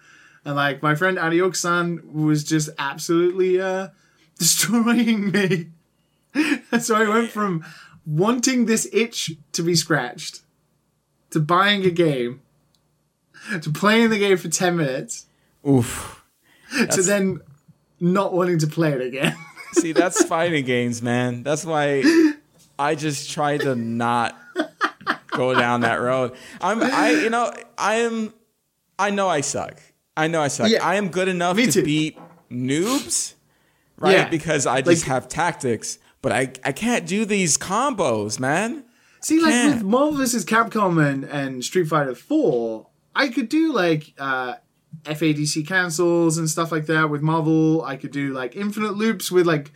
[0.45, 3.89] And like my friend Arioka-san was just absolutely uh,
[4.39, 5.69] destroying me.
[6.79, 7.65] so I went from
[8.05, 10.43] wanting this itch to be scratched
[11.31, 12.43] to buying a game
[13.63, 15.25] to playing the game for ten minutes
[15.67, 16.23] Oof.
[16.91, 17.41] to then
[18.13, 19.37] not wanting to play it again.
[19.73, 21.43] See, that's fighting games, man.
[21.43, 22.05] That's why
[22.79, 24.37] I just try to not
[25.31, 26.33] go down that road.
[26.61, 28.33] I'm I you know, I am
[28.99, 29.81] I know I suck.
[30.17, 30.69] I know I suck.
[30.71, 30.85] Yeah.
[30.87, 31.83] I am good enough to too.
[31.83, 32.19] beat
[32.51, 33.35] noobs,
[33.99, 34.13] right?
[34.13, 34.29] Yeah.
[34.29, 38.85] Because I just Like- have tactics, but I I can't do these combos, man.
[39.21, 40.45] See, like with Marvel vs.
[40.45, 42.87] Capcom and, and Street Fighter 4,
[43.17, 44.57] I could do like uh,
[45.03, 47.83] FADC cancels and stuff like that with Marvel.
[47.83, 49.73] I could do like infinite loops with like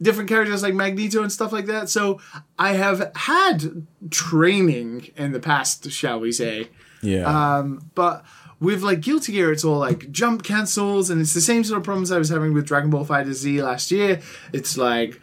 [0.00, 1.88] different characters like Magneto and stuff like that.
[1.88, 2.20] So
[2.58, 6.68] I have had training in the past, shall we say.
[7.02, 7.24] Yeah.
[7.58, 8.24] Um, but
[8.60, 11.84] with like Guilty Gear, it's all like jump cancels, and it's the same sort of
[11.84, 14.20] problems I was having with Dragon Ball FighterZ last year.
[14.52, 15.20] It's like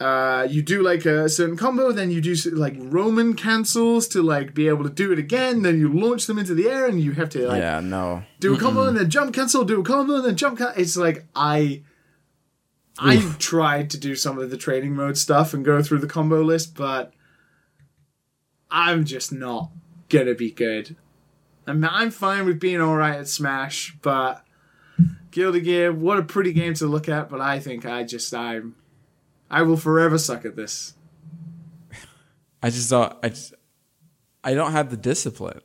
[0.00, 4.54] uh, you do like a certain combo, then you do like Roman cancels to like
[4.54, 5.62] be able to do it again.
[5.62, 8.22] Then you launch them into the air, and you have to like yeah, no.
[8.40, 10.80] do a combo and then jump cancel, do a combo and then jump cancel.
[10.80, 11.82] It's like I.
[13.00, 16.42] I tried to do some of the training mode stuff and go through the combo
[16.42, 17.12] list, but
[18.72, 19.70] I'm just not
[20.08, 20.96] gonna be good.
[21.68, 24.44] I'm, I'm fine with being alright at Smash, but
[25.30, 28.74] Guilty Gear, what a pretty game to look at, but I think I just, I'm,
[29.50, 30.94] I will forever suck at this.
[32.62, 33.14] I just don't.
[33.22, 33.54] I just.
[34.44, 35.60] I don't have the discipline.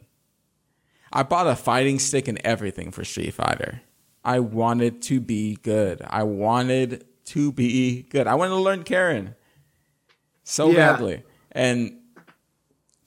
[1.12, 3.82] I bought a fighting stick and everything for Street Fighter.
[4.26, 6.02] I wanted to be good.
[6.08, 8.26] I wanted to be good.
[8.26, 9.36] I wanted to learn Karin
[10.44, 10.94] so Yeah.
[10.94, 12.00] badly, and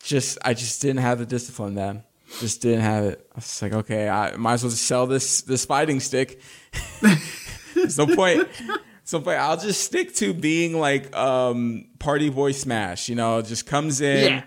[0.03, 1.75] just I just didn't have the discipline.
[1.75, 2.05] Then
[2.39, 3.27] just didn't have it.
[3.33, 6.41] I was like, okay, I might as well just sell this this fighting stick.
[7.75, 8.49] There's no point.
[9.07, 13.65] So but I'll just stick to being like um party boy smash, you know, just
[13.65, 14.43] comes in, Yeah.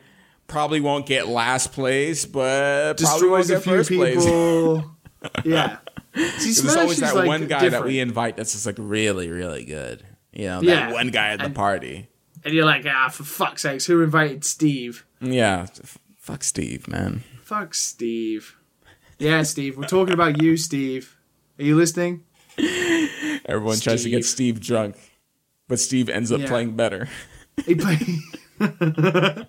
[0.48, 4.24] probably won't get last place, but probably won't Destroys a few first place.
[4.26, 4.96] people.
[5.46, 5.78] yeah.
[6.14, 9.30] See, There's always is that like one guy that we invite that's just like really,
[9.30, 10.06] really good.
[10.34, 10.88] You know, Yeah.
[10.88, 12.08] that one guy at the And- party.
[12.44, 15.06] And you're like, ah, for fuck's sakes, who invited Steve?
[15.22, 15.68] Yeah.
[15.84, 17.24] f- Fuck Steve, man.
[17.44, 18.56] Fuck Steve.
[19.18, 19.78] Yeah, Steve.
[19.78, 21.18] We're talking about you, Steve.
[21.58, 22.24] Are you listening?
[23.46, 24.96] Everyone tries to get Steve drunk,
[25.68, 26.48] but Steve ends up Yeah.
[26.48, 27.08] playing better.
[27.66, 28.20] He play-
[28.60, 29.46] I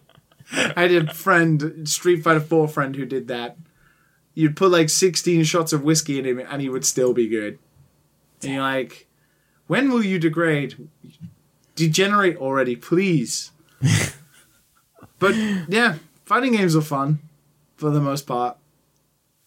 [0.76, 3.57] had a friend, Street Fighter 4 friend, who did that.
[4.35, 7.59] You'd put like 16 shots of whiskey in him and he would still be good.
[8.42, 9.07] And you're like,
[9.66, 10.88] when will you degrade?
[11.76, 13.50] Degenerate already, please.
[15.18, 15.35] but
[15.68, 17.20] yeah, fighting games are fun
[17.76, 18.57] for the most part.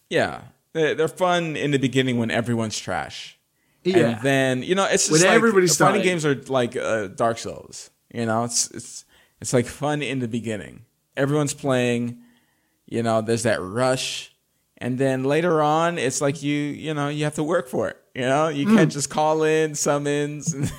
[0.10, 0.42] Yeah,
[0.74, 3.40] they're fun in the beginning when everyone's trash.
[3.84, 3.98] Yeah.
[3.98, 6.22] And then you know it's just When like everybody's fighting starting.
[6.22, 7.90] games are like uh, Dark Souls.
[8.14, 9.06] You know, it's it's
[9.42, 10.86] it's like fun in the beginning.
[11.18, 12.20] Everyone's playing.
[12.86, 14.34] You know, there's that rush,
[14.78, 17.98] and then later on, it's like you you know you have to work for it.
[18.16, 18.76] You know, you Mm.
[18.78, 20.54] can't just call in summons.
[20.54, 20.72] And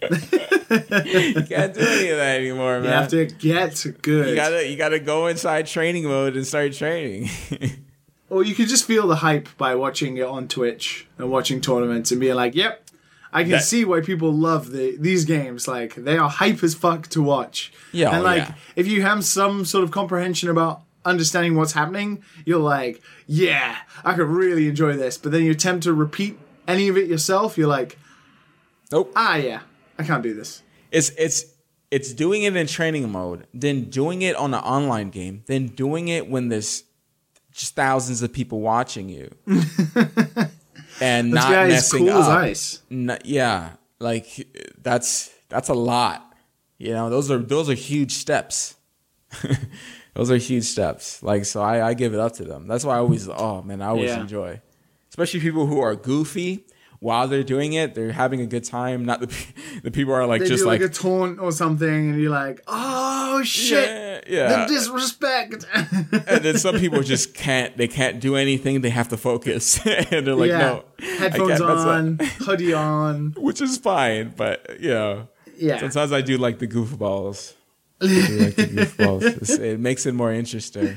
[0.00, 2.84] you can't do any of that anymore, man.
[2.84, 4.28] you have to get good.
[4.30, 7.28] you gotta you gotta go inside training mode and start training.
[8.30, 12.10] Or you could just feel the hype by watching it on Twitch and watching tournaments
[12.10, 12.90] and being like, "Yep,
[13.32, 15.66] I can That- see why people love the these games.
[15.66, 18.54] Like they are hype as fuck to watch." Yeah, and oh, like yeah.
[18.76, 24.12] if you have some sort of comprehension about understanding what's happening, you're like, "Yeah, I
[24.14, 27.66] could really enjoy this." But then you attempt to repeat any of it yourself, you're
[27.68, 27.98] like,
[28.92, 29.10] nope.
[29.16, 29.60] "Ah, yeah,
[29.98, 31.44] I can't do this." it's it's
[31.90, 36.08] it's doing it in training mode, then doing it on an online game, then doing
[36.08, 36.84] it when there's
[37.58, 39.28] just thousands of people watching you,
[41.00, 42.28] and not messing cool up.
[42.38, 42.82] ice.
[42.90, 44.48] N- yeah, like
[44.80, 46.24] that's that's a lot.
[46.78, 48.76] You know, those are those are huge steps.
[50.14, 51.22] those are huge steps.
[51.22, 52.66] Like so, I, I give it up to them.
[52.68, 54.20] That's why I always oh man, I always Yeah.
[54.20, 54.60] enjoy,
[55.10, 56.64] especially people who are goofy.
[57.00, 59.04] While they're doing it, they're having a good time.
[59.04, 59.26] Not the
[59.82, 62.60] the people are like They just like, like a taunt or something, and you're like,
[62.66, 64.66] "Oh shit, yeah, yeah.
[64.66, 69.16] the disrespect." and then some people just can't they can't do anything they have to
[69.16, 73.34] focus and they're like no headphones can't mess up." on, hoodie on.
[73.36, 77.54] which is fine but you know Yeah, sometimes i do like the goofballs
[78.00, 80.96] I do like the goofballs it makes it more interesting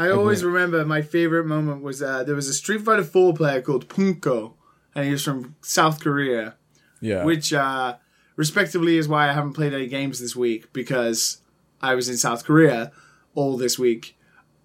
[0.00, 3.60] I always remember my favorite moment was uh, there was a Street Fighter 4 player
[3.60, 4.52] called Poongko,
[4.94, 6.54] and he was from South Korea,
[7.00, 7.96] yeah which uh,
[8.36, 11.40] respectively is why I haven't played any games this week because
[11.82, 12.92] I was in South Korea
[13.34, 14.16] all this week.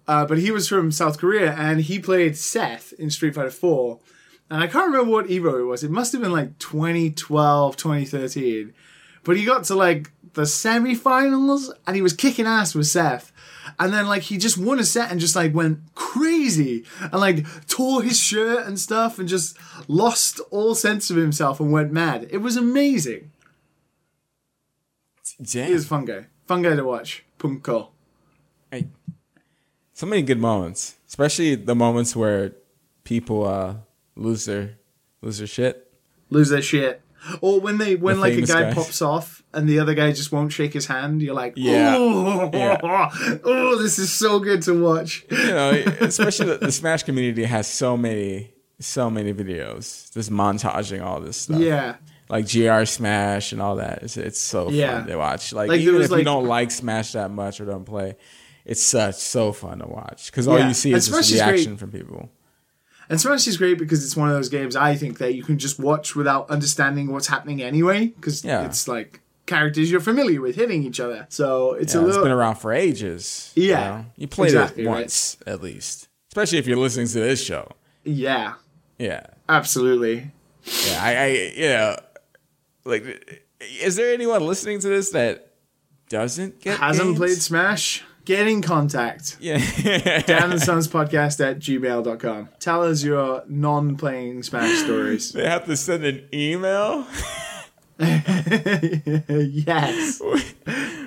[0.06, 3.98] Uh, but he was from South Korea and he played Seth in Street Fighter 4.
[4.50, 5.82] And I can't remember what Evo it was.
[5.82, 8.74] It must have been like 2012, 2013.
[9.22, 13.32] But he got to like the semifinals and he was kicking ass with Seth.
[13.78, 17.46] And then like he just won a set and just like went crazy and like
[17.66, 19.56] tore his shirt and stuff and just
[19.88, 22.28] lost all sense of himself and went mad.
[22.30, 23.30] It was amazing.
[25.42, 25.68] Damn.
[25.68, 26.26] He a fun guy.
[26.46, 27.24] Fun guy to watch.
[27.38, 27.88] Poongko.
[28.70, 28.88] Hey,
[29.92, 32.52] so many good moments especially the moments where
[33.04, 33.76] people uh
[34.16, 34.78] lose their
[35.22, 35.84] lose their shit
[36.30, 37.00] Lose their shit.
[37.40, 38.74] Or when they when The like a guy guy.
[38.74, 41.94] pops off and the other guy just won't shake his hand, you're like, Yeah.
[41.96, 42.78] oh, Yeah.
[43.44, 45.24] oh, this is so good to watch.
[45.30, 51.02] you know, especially the, the Smash community has so many, so many videos just montaging
[51.02, 51.60] all this stuff.
[51.60, 51.96] Yeah.
[52.28, 54.02] like GR Smash and all that.
[54.02, 54.98] It's it's so Yeah.
[55.00, 55.52] fun to watch.
[55.52, 58.16] Like, Like, even if you don't like Smash that much or don't play,
[58.64, 60.68] it's such so fun to watch because all Yeah.
[60.68, 61.50] you see is just is great.
[61.52, 62.30] reaction from people.
[63.08, 65.58] And Smash is great because it's one of those games I think that you can
[65.58, 68.64] just watch without understanding what's happening anyway, because Yeah.
[68.64, 71.26] it's like characters you're familiar with hitting each other.
[71.28, 73.52] So it's Yeah, a it's little been around for ages.
[73.54, 74.06] you Yeah, know?
[74.16, 75.00] you played exactly, it right.
[75.00, 77.72] once at least, especially if you're listening to this show.
[78.04, 78.54] yeah,
[78.98, 80.30] Yeah, absolutely.
[80.86, 80.98] yeah.
[81.02, 81.96] I, I you know,
[82.86, 83.44] like,
[83.82, 85.50] is there anyone listening to this that
[86.08, 87.18] doesn't get Hasn't games?
[87.18, 88.02] played Smash?
[88.24, 89.36] Get in contact.
[89.40, 89.58] Yeah.
[90.26, 92.48] Dad and Sons podcast at gmail.com.
[92.58, 95.32] Tell us your non playing Smash stories.
[95.32, 97.06] They have to send an email.
[99.24, 100.18] yes.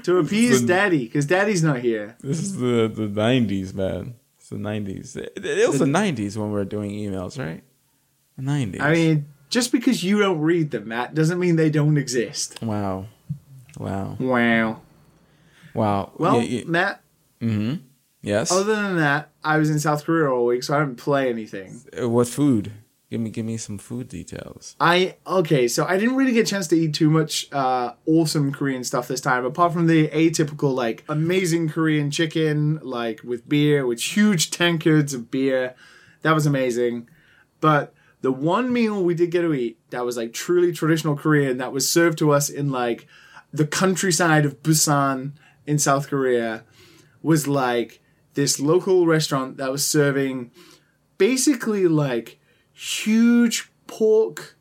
[0.03, 2.15] To appease the- daddy, because daddy's not here.
[2.21, 4.15] This is the the nineties, man.
[4.37, 5.15] It's the nineties.
[5.15, 7.63] It, it was the nineties when we were doing emails, right?
[8.37, 8.81] The nineties.
[8.81, 12.61] I mean, just because you don't read them, Matt, doesn't mean they don't exist.
[12.61, 13.07] wow,
[13.77, 14.81] wow, Wow.
[15.73, 16.11] wow.
[16.15, 16.63] Well, Yeah, yeah.
[16.67, 17.01] Matt,
[18.21, 18.51] yes.
[18.51, 21.81] other than that, I was in South Korea all week, so I didn't play anything.
[21.99, 22.71] Uh, what food?
[23.09, 24.75] Give me, give me some food details.
[24.81, 28.51] I okay, so I didn't really get a chance to eat too much uh, awesome
[28.51, 33.85] Korean stuff this time, apart from the atypical like amazing Korean chicken, like with beer,
[33.85, 35.73] with huge tankards of beer.
[36.23, 37.07] That was amazing.
[37.61, 41.57] But the one meal we did get to eat that was like truly traditional Korean
[41.59, 43.07] that was served to us in like
[43.53, 45.31] the countryside of Busan
[45.65, 46.65] in South Korea
[47.27, 47.99] was like
[48.35, 50.49] this local restaurant that was serving
[51.17, 52.39] basically like
[52.71, 54.55] huge pork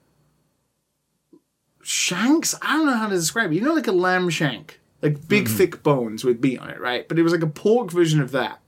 [1.80, 2.56] shanks.
[2.60, 3.54] I don't know how to describe it.
[3.54, 5.56] You know, like a lamb shank, like big mm-hmm.
[5.56, 7.06] thick bones with meat on it, right?
[7.06, 8.58] But it was like a pork version of that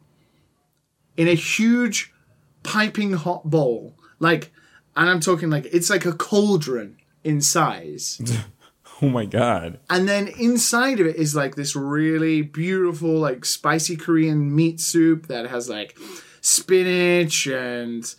[1.17, 2.15] in a huge
[2.63, 3.97] piping hot bowl.
[4.21, 4.53] Like,
[4.95, 8.21] and I'm talking like it's like a cauldron in size.
[9.03, 9.79] Oh my god.
[9.89, 15.29] And then inside of it is like this really beautiful, like spicy Korean meat soup
[15.29, 15.97] that has like
[16.41, 18.13] spinach and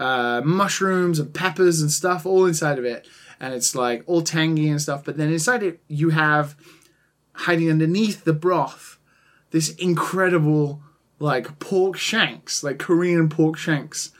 [0.00, 3.06] uh, mushrooms and peppers and stuff all inside of it.
[3.38, 5.04] And it's like all tangy and stuff.
[5.04, 6.56] But then inside it, you have
[7.34, 8.94] hiding underneath the broth
[9.54, 10.82] this incredible
[11.20, 14.10] like pork shanks, like Korean pork shanks.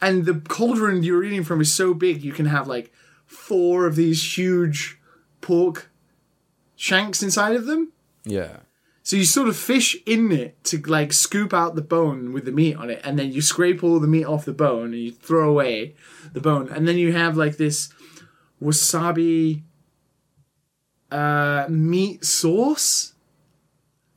[0.00, 2.92] And the cauldron you're eating from is so big, you can have like
[3.26, 4.99] four of these huge
[5.40, 5.90] pork
[6.76, 7.92] shanks inside of them.
[8.24, 8.58] Yeah.
[9.02, 12.52] So you sort of fish in it to like scoop out the bone with the
[12.52, 15.12] meat on it, and then you scrape all the meat off the bone and you
[15.12, 15.94] throw away
[16.32, 17.92] the bone, and then you have like this
[18.62, 19.62] wasabi
[21.10, 23.14] uh, meat sauce.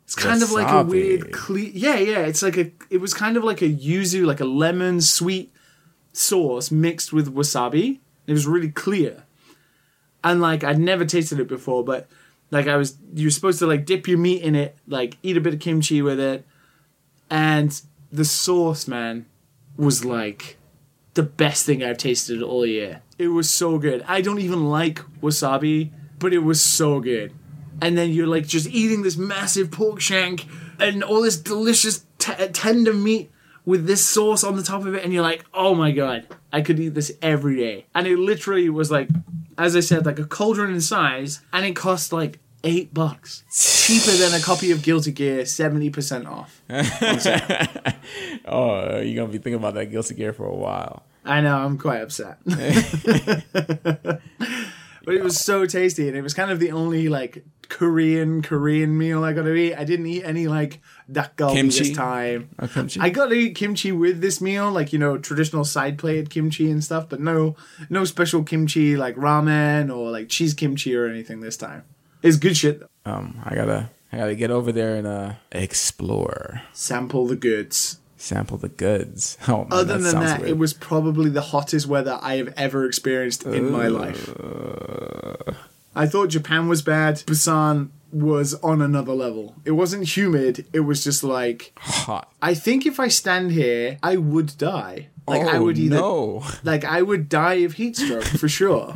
[0.04, 2.20] It's kind of like a weird cle- yeah, yeah.
[2.20, 5.52] It's like a it was kind of like a yuzu, like a lemon sweet
[6.12, 8.00] sauce mixed with wasabi.
[8.28, 9.24] It was really clear,
[10.24, 12.08] and like I'd never tasted it before, but
[12.52, 15.42] like I was you're supposed to like dip your meat in it, like eat a
[15.42, 16.46] bit of kimchi with it,
[17.30, 17.80] and
[18.12, 19.26] the sauce, man,
[19.76, 20.58] was like
[21.16, 23.02] the best thing I've tasted all year.
[23.18, 24.04] It was so good.
[24.08, 27.34] I don't even like wasabi, but it was so good.
[27.82, 30.46] And then you're like just eating this massive pork shank
[30.80, 33.32] and all this delicious t- tender meat
[33.66, 36.62] with this sauce on the top of it, and you're like, oh my god, I
[36.62, 37.86] could eat this every day.
[37.96, 39.10] And it literally was like,
[39.58, 43.44] as I said, like a cauldron in size, and it cost like eight bucks,
[43.86, 46.62] cheaper than a copy of Guilty Gear, seventy percent off.
[48.46, 51.04] Oh, you're gonna be thinking about that guilty gear for a while.
[51.26, 52.38] I know, I'm quite upset.
[52.46, 54.22] but
[55.08, 59.24] it was so tasty, and it was kind of the only like Korean Korean meal
[59.24, 59.74] I got to eat.
[59.74, 60.80] I didn't eat any like
[61.12, 61.80] dakgalbi Kimchi?
[61.80, 62.50] this time.
[62.60, 63.00] Oh, kimchi?
[63.00, 66.70] I got to eat kimchi with this meal, like you know traditional side plated kimchi
[66.70, 67.56] and stuff, but no
[67.90, 71.84] no special kimchi like ramen or like cheese kimchi or anything this time.
[72.22, 72.80] It's good shit.
[72.80, 73.12] Though.
[73.12, 77.98] Um, I gotta, I gotta get over there and uh, explore, Sample the goods.
[78.18, 79.38] sample the goods.
[79.48, 80.52] Oh, man, Other that than that, weird.
[80.52, 84.30] it was probably the hottest weather I have ever experienced in my life.
[85.96, 87.18] I thought Japan was bad.
[87.20, 89.56] Busan was on another level.
[89.66, 90.66] It wasn't humid.
[90.74, 92.32] It was just like hot.
[92.42, 95.10] I think if I stand here, I would die.
[95.28, 96.44] Like I Oh, would either no.
[96.64, 98.96] like I would die of heat stroke for sure.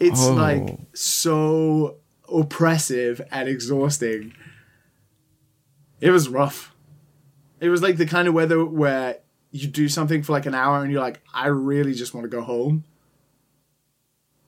[0.00, 0.32] It's Oh.
[0.34, 1.96] like so
[2.32, 4.34] oppressive and exhausting.
[6.00, 6.74] It was rough.
[7.60, 9.18] It was like the kind of weather where
[9.50, 12.28] you do something for like an hour and you're like, I really just want to
[12.28, 12.84] go home.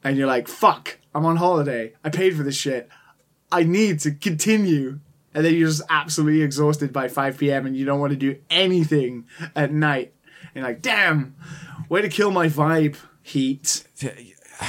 [0.09, 1.93] And you're like, fuck, I'm on holiday.
[2.03, 2.89] I paid for this shit.
[3.53, 5.01] I need to continue.
[5.35, 7.67] And then you're just absolutely exhausted by 5 p.m.
[7.67, 10.15] and you don't want to do anything at night.
[10.29, 11.37] And you're like, damn,
[11.91, 13.85] way to kill my vibe, heat.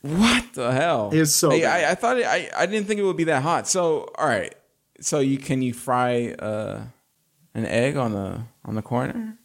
[0.00, 1.08] What the hell?
[1.14, 1.84] It was so I, bad.
[1.84, 3.66] I, I thought it, I, I didn't think it would be that hot.
[3.66, 4.54] So all right.
[5.00, 6.82] So you can you fry uh,
[7.54, 9.14] an egg on the on the corner?
[9.14, 9.38] On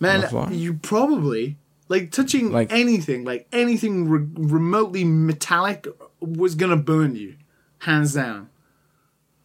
[0.00, 0.32] the?
[0.32, 5.86] Man, you probably like touching Like- anything, like anything re- remotely metallic
[6.20, 7.36] was gonna burn you,
[7.78, 8.48] hands down.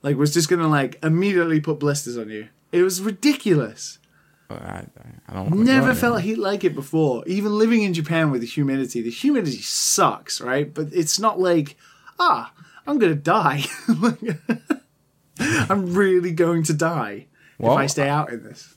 [0.02, 2.48] Like was just gonna like immediately put blisters on you.
[2.72, 4.00] It was ridiculous.
[4.50, 4.86] I,
[5.30, 7.24] I, don't Never felt heat like it before.
[7.26, 10.74] Even living in Japan with the humidity, the humidity sucks, right?
[10.74, 11.78] But it's not like,
[12.20, 12.52] ah,
[12.86, 13.64] I'm gonna die.
[15.40, 17.28] I'm really going to die
[17.58, 18.76] Well, if I stay out in this.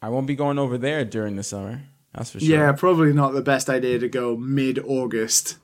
[0.00, 1.82] I won't be going over there during the summer.
[2.14, 2.48] That's for sure.
[2.48, 5.56] Yeah, probably not the best idea to go mid August.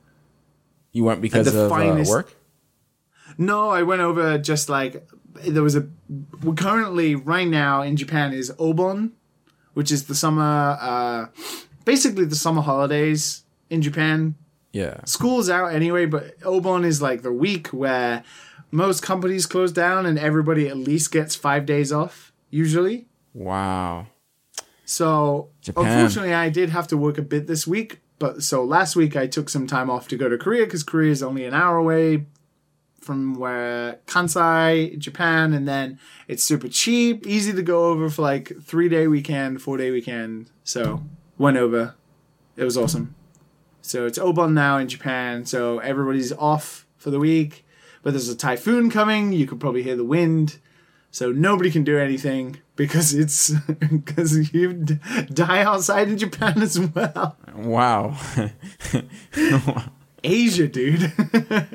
[0.91, 2.33] You went because the of uh, work.
[3.37, 5.07] No, I went over just like
[5.47, 5.87] there was a.
[6.43, 9.11] Well, currently, right now in Japan is Obon,
[9.73, 11.27] which is the summer, uh,
[11.85, 14.35] basically the summer holidays in Japan.
[14.73, 15.03] Yeah.
[15.05, 18.23] School's out anyway, but Obon is like the week where
[18.71, 23.07] most companies close down and everybody at least gets five days off, usually.
[23.33, 24.07] Wow.
[24.89, 25.85] So Japan.
[25.85, 27.99] unfortunately, I did have to work a bit this week.
[28.17, 31.11] But so last week I took some time off to go to Korea because Korea
[31.11, 32.25] is only an hour away
[32.99, 38.51] from where Kansai, Japan, and then it's super cheap, easy to go over for like
[38.63, 40.49] three day weekend, four day weekend.
[40.63, 41.03] So
[41.37, 41.95] went over.
[42.57, 43.13] It was awesome.
[43.81, 45.45] So it's Obon now in Japan.
[45.45, 47.63] So everybody's off for the week.
[48.01, 49.33] But there's a typhoon coming.
[49.33, 50.57] You could probably hear the wind.
[51.11, 53.49] So nobody can do anything because it's
[53.91, 57.35] because you die outside in Japan as well.
[57.55, 58.17] Wow.
[60.23, 61.11] Asia, dude.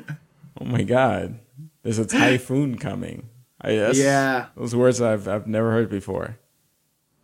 [0.59, 1.39] oh my god.
[1.83, 3.29] There's a typhoon coming.
[3.61, 4.47] I, that's, Yeah.
[4.57, 6.37] Those words I've I've never heard before.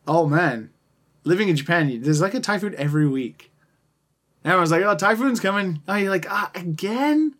[0.07, 0.69] oh man,
[1.23, 3.51] living in Japan, there's like a typhoon every week.
[4.45, 7.35] Everyone's like, "Oh, typhoon's coming." Oh, you're like, "Ah, again?"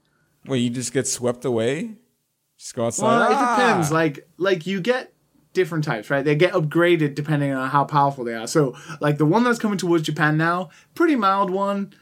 [0.48, 1.96] Well, you just get swept away.
[2.58, 3.06] Just go outside.
[3.08, 3.56] Well, it Ah!
[3.58, 3.92] depends.
[3.92, 5.11] Like, like you get
[5.54, 6.24] different types, right?
[6.24, 8.48] They get upgraded depending on how powerful they are.
[8.48, 11.94] So, like the one that's coming towards Japan now, pretty mild one.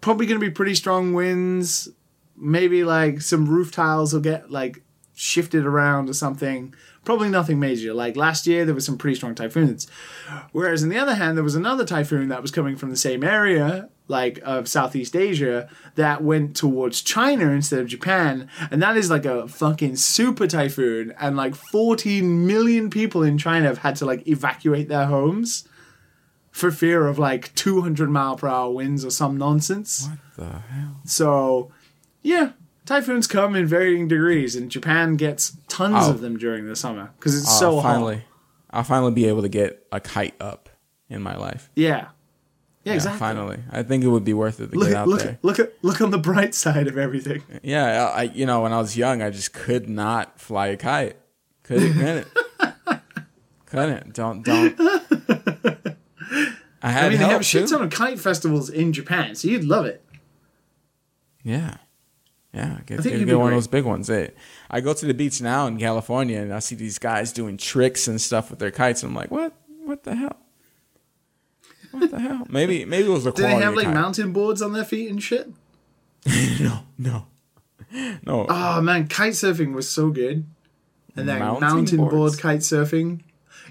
[0.00, 1.88] Probably going to be pretty strong winds.
[2.36, 4.82] Maybe like some roof tiles will get like
[5.14, 6.74] shifted around or something.
[7.04, 7.92] Probably nothing major.
[7.92, 9.88] Like last year, there was some pretty strong typhoons.
[10.52, 13.24] Whereas on the other hand, there was another typhoon that was coming from the same
[13.24, 19.10] area, like of Southeast Asia, that went towards China instead of Japan, and that is
[19.10, 24.06] like a fucking super typhoon, and like 14 million people in China have had to
[24.06, 25.68] like evacuate their homes
[26.50, 30.08] for fear of like 200 mile per hour winds or some nonsense.
[30.08, 31.00] What the hell?
[31.04, 31.70] So,
[32.22, 32.52] yeah,
[32.84, 36.18] typhoons come in varying degrees, and Japan gets tons I'll- of oh.
[36.18, 37.92] them during the summer because it's I'll so hot.
[37.94, 38.24] finally,
[38.70, 40.68] I'll finally be able to get a kite up
[41.08, 41.70] in my life.
[41.74, 42.08] Yeah.
[42.88, 43.18] Yeah, exactly.
[43.18, 45.32] finally, I think it would be worth it to Look get out look, there.
[45.32, 47.42] at, look at look on the bright side of everything.
[47.62, 51.16] Yeah, I you know when I was young, I just could not fly a kite.
[51.64, 52.28] Couldn't couldn't.
[53.66, 54.14] couldn't.
[54.14, 54.78] Don't don't.
[56.80, 59.64] I had I mean, they have shit ton of kite festivals in Japan, so you'd
[59.64, 60.04] love it.
[61.42, 61.76] Yeah.
[62.54, 63.54] Yeah, get, think get, get be one great.
[63.54, 64.08] of those big ones.
[64.08, 64.30] Hey,
[64.70, 68.08] I go to the beach now in California and I see these guys doing tricks
[68.08, 69.02] and stuff with their kites.
[69.02, 69.52] And I'm like, what?
[69.84, 70.36] What the hell?
[71.92, 72.46] What the hell?
[72.50, 73.94] Maybe maybe it was a Do they have like kite.
[73.94, 75.50] mountain boards on their feet and shit?
[76.60, 77.26] no, no,
[78.26, 78.46] no.
[78.48, 80.44] Oh man, kite surfing was so good.
[81.16, 83.20] And then Mountain mountain, board kite surfing.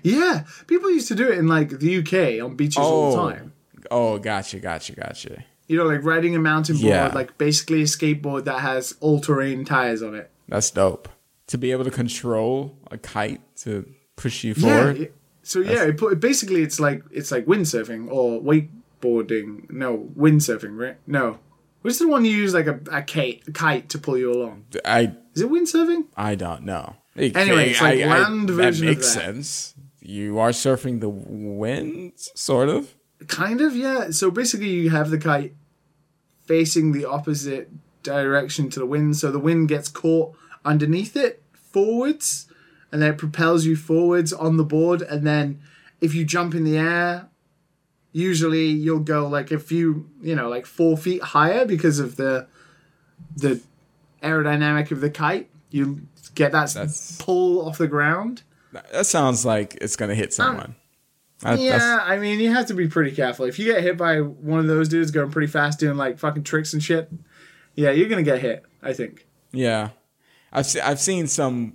[0.03, 3.29] Yeah, people used to do it in like the UK on beaches all the oh,
[3.29, 3.53] time.
[3.91, 5.43] oh, gotcha, gotcha, gotcha.
[5.67, 7.11] You know, like riding a mountain board, Yeah.
[7.13, 10.29] like basically a skateboard that has all-terrain tires on it.
[10.47, 11.09] That's dope.
[11.47, 14.77] To be able to control a kite to push you Yeah.
[14.77, 14.97] forward.
[14.97, 15.15] it-
[15.47, 19.69] so yeah, it, put- basically it's like it's like windsurfing or wakeboarding.
[19.71, 20.97] No, windsurfing, right?
[21.07, 21.39] No.
[21.83, 24.31] Which is the one you use like a, a kite, a kite to pull you
[24.33, 24.65] along?
[24.83, 26.05] I Is it windsurfing?
[26.17, 26.95] I don't know.
[27.15, 29.21] It- Anyway, it's like land that version of makes that.
[29.21, 29.73] sense.
[30.01, 32.93] You are surfing the wind, sort of.
[33.27, 34.09] Kind of, yeah.
[34.11, 35.53] So basically, you have the kite
[36.45, 37.69] facing the opposite
[38.03, 40.35] direction to the wind, so the wind gets caught
[40.65, 42.46] underneath it forwards,
[42.91, 45.01] and then it propels you forwards on the board.
[45.01, 45.59] And then
[46.01, 47.27] if you jump in the air,
[48.11, 52.47] usually you'll go like a few, you know, like four feet higher because of the
[53.35, 53.61] the
[54.23, 55.49] aerodynamic of the kite.
[55.69, 58.43] You get that That's- pull off the ground.
[58.91, 60.75] That sounds like it's gonna hit someone.
[61.43, 63.45] Um, Yeah, I mean, you have to be pretty careful.
[63.45, 66.43] If you get hit by one of those dudes going pretty fast doing like fucking
[66.43, 67.09] tricks and shit,
[67.75, 68.63] yeah, you're gonna get hit.
[68.81, 69.25] I think.
[69.51, 69.89] yeah.
[70.51, 71.73] I've se- I've seen some.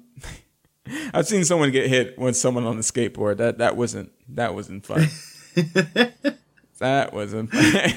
[1.15, 3.39] I've seen someone get hit when someone on the skateboard.
[3.39, 5.09] That that wasn't that wasn't fun.
[6.79, 7.51] that wasn't.
[7.51, 7.93] Fun.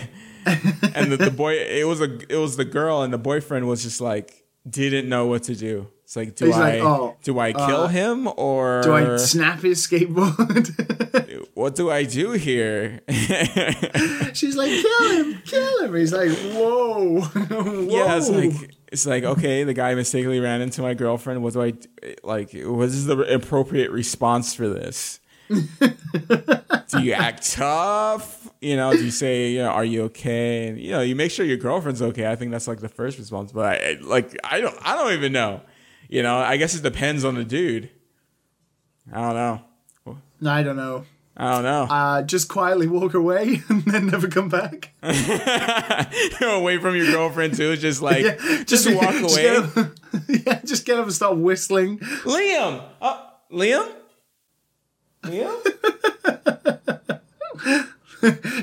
[0.95, 3.83] and the, the boy, it was a it was the girl, and the boyfriend was
[3.83, 5.87] just like didn't know what to do.
[6.05, 9.17] It's like, do He's I like, "Oh, do I kill uh, him or Do I
[9.17, 11.47] snap his skateboard?
[11.55, 13.01] what do I do here?
[14.33, 15.95] She's like, kill him, kill him.
[15.95, 17.87] He's like, whoa, whoa.
[17.89, 21.41] Yeah, it's like it's like okay, the guy mistakenly ran into my girlfriend.
[21.41, 21.73] What do I
[22.23, 22.51] like?
[22.53, 25.19] What is the appropriate response for this?
[25.49, 28.47] do you act tough?
[28.61, 30.67] You know, do you say, you know, are you okay?
[30.67, 32.29] And you know, you make sure your girlfriend's okay.
[32.31, 33.51] I think that's like the first response.
[33.51, 35.61] But I- like I don't I don't even know.
[36.16, 37.89] You know, I guess it depends on the dude.
[39.11, 39.61] I don't know.
[40.49, 41.03] I don't know.
[41.36, 41.84] I don't know.
[41.93, 44.93] Uh, just quietly walk away and then never come back.
[46.41, 47.76] Away from your girlfriend too.
[47.76, 49.57] Just like Yeah, just, walk just away.
[49.57, 49.76] up-
[50.30, 51.97] yeah, just get up and start whistling.
[51.99, 53.91] Liam, uh, Liam,
[55.24, 55.61] Liam.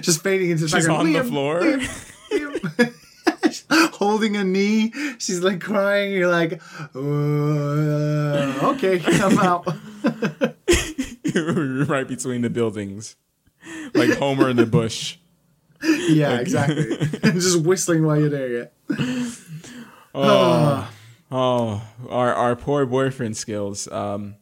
[0.00, 1.08] Just fading into the She's background.
[1.08, 1.60] on the Liam, floor.
[1.60, 2.94] Liam.
[3.92, 4.92] holding a knee.
[5.18, 6.12] She's like crying.
[6.12, 6.60] You're like,
[6.94, 9.66] uh, okay, I'm out.
[11.34, 13.16] Right between the buildings,
[13.94, 15.16] like Homer in the bush.
[15.82, 16.94] Yeah, exactly.
[17.22, 18.72] Just whistling while you're doing it.
[20.14, 20.90] Oh,
[21.32, 23.88] oh, our our poor boyfriend skills.
[23.88, 24.36] Um,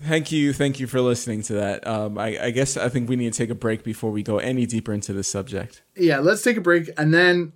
[0.00, 1.86] thank you, thank you for listening to that.
[1.86, 4.38] Um, I, I guess I think we need to take a break before we go
[4.38, 5.82] any deeper into this subject.
[5.96, 7.52] Yeah, let's take a break and then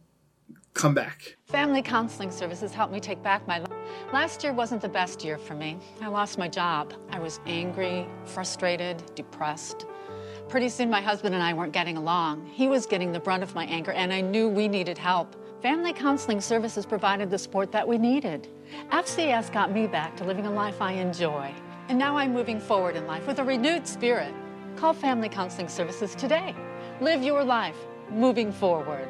[0.74, 1.36] come back.
[1.46, 3.70] Family counseling services helped me take back my life.
[4.12, 5.78] Last year wasn't the best year for me.
[6.00, 6.94] I lost my job.
[7.10, 9.86] I was angry, frustrated, depressed.
[10.48, 12.46] Pretty soon, my husband and I weren't getting along.
[12.46, 15.36] He was getting the brunt of my anger, and I knew we needed help.
[15.62, 18.48] Family counseling services provided the support that we needed.
[18.90, 21.54] FCS got me back to living a life I enjoy.
[21.88, 24.32] And now I'm moving forward in life with a renewed spirit.
[24.76, 26.54] Call Family Counseling Services today.
[27.00, 27.76] Live your life
[28.10, 29.08] moving forward.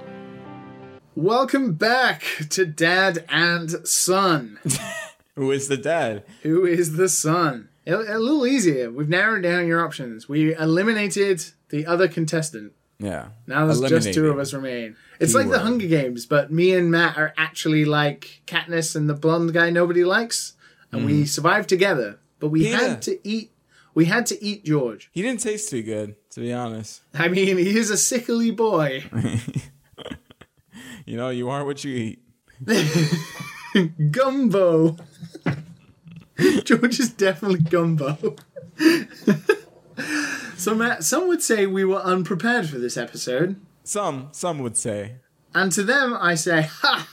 [1.20, 4.58] Welcome back to Dad and Son.
[5.36, 6.24] Who is the dad?
[6.44, 7.68] Who is the son?
[7.86, 8.90] A, a little easier.
[8.90, 10.30] We've narrowed down your options.
[10.30, 12.72] We eliminated the other contestant.
[12.98, 13.28] Yeah.
[13.46, 14.96] Now there's just two of us remain.
[15.20, 15.62] It's like the Keyword.
[15.66, 20.04] Hunger Games, but me and Matt are actually like Katniss and the blonde guy nobody
[20.04, 20.54] likes,
[20.90, 21.28] and we mm.
[21.28, 22.18] survived together.
[22.38, 22.78] But we Yeah.
[22.78, 23.52] had to eat.
[23.92, 25.10] We had to eat George.
[25.12, 27.02] He didn't taste too good, to be honest.
[27.12, 29.04] I mean, he is a sickly boy.
[31.06, 32.22] You know, you are what you eat.
[34.10, 34.96] Gumbo.
[36.64, 38.36] George is definitely gumbo.
[40.56, 43.56] so, Matt, uh, some would say we were unprepared for this episode.
[43.84, 45.16] Some, some would say.
[45.54, 47.06] And to them, I say, ha!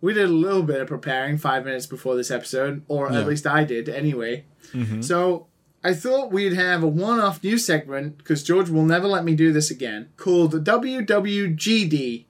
[0.00, 3.20] We did a little bit of preparing five minutes before this episode, or Yeah.
[3.20, 4.44] at least I did anyway.
[4.72, 5.00] Mm-hmm.
[5.00, 5.48] So
[5.82, 9.34] I thought we'd have a one off news segment, because George will never let me
[9.34, 12.25] do this again, called WWGD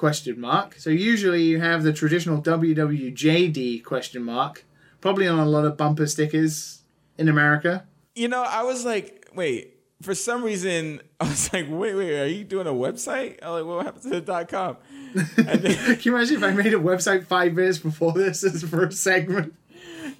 [0.00, 0.74] question mark.
[0.78, 4.64] So usually you have the traditional WWJD question mark,
[5.02, 6.82] probably on a lot of bumper stickers
[7.18, 7.84] in America.
[8.14, 9.76] You know, I was like, wait.
[10.02, 13.38] For some reason, I was like, wait, wait, are you doing a website?
[13.42, 14.78] I'm like, what happened to the dot com?
[15.36, 18.84] Then, Can you imagine if I made a website five minutes before this as for
[18.84, 19.52] a segment?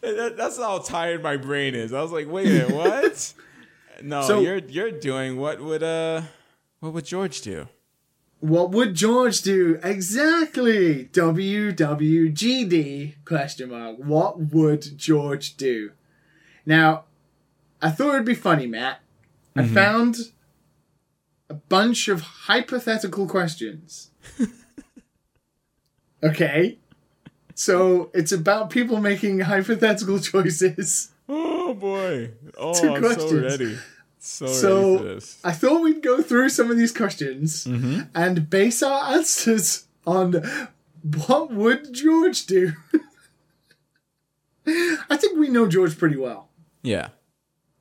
[0.03, 1.95] that, that's how tired my brain is.
[1.95, 3.35] I was like, wait a minute, what?
[4.03, 6.23] No, So- you're you're doing what would uh
[6.81, 7.67] what would George do?
[8.41, 9.79] What would George do?
[9.83, 11.09] Exactly.
[11.13, 13.97] WWGD question mark.
[13.99, 15.93] What would George do?
[16.65, 17.05] Now,
[17.83, 19.01] I thought it'd be funny, Matt.
[19.55, 19.75] I mm-hmm.
[19.75, 20.17] found
[21.51, 24.11] a bunch of hypothetical questions.
[26.23, 26.79] okay.
[27.55, 31.11] So it's about people making hypothetical choices.
[31.29, 32.31] Oh boy.
[32.57, 33.31] Oh, I'm questions.
[33.31, 33.79] so ready.
[34.23, 35.19] So, So.
[35.43, 38.01] I thought we'd go through some of these questions Mm-hmm.
[38.15, 40.43] and base our answers on
[41.27, 42.73] what would George do.
[44.67, 46.49] I think we know George pretty well.
[46.83, 47.09] Yeah.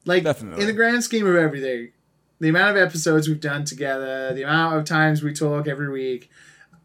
[0.06, 0.62] Like Definitely.
[0.62, 1.92] in the grand scheme of everything,
[2.40, 6.30] the amount of episodes we've done together, the amount of times we talk every week.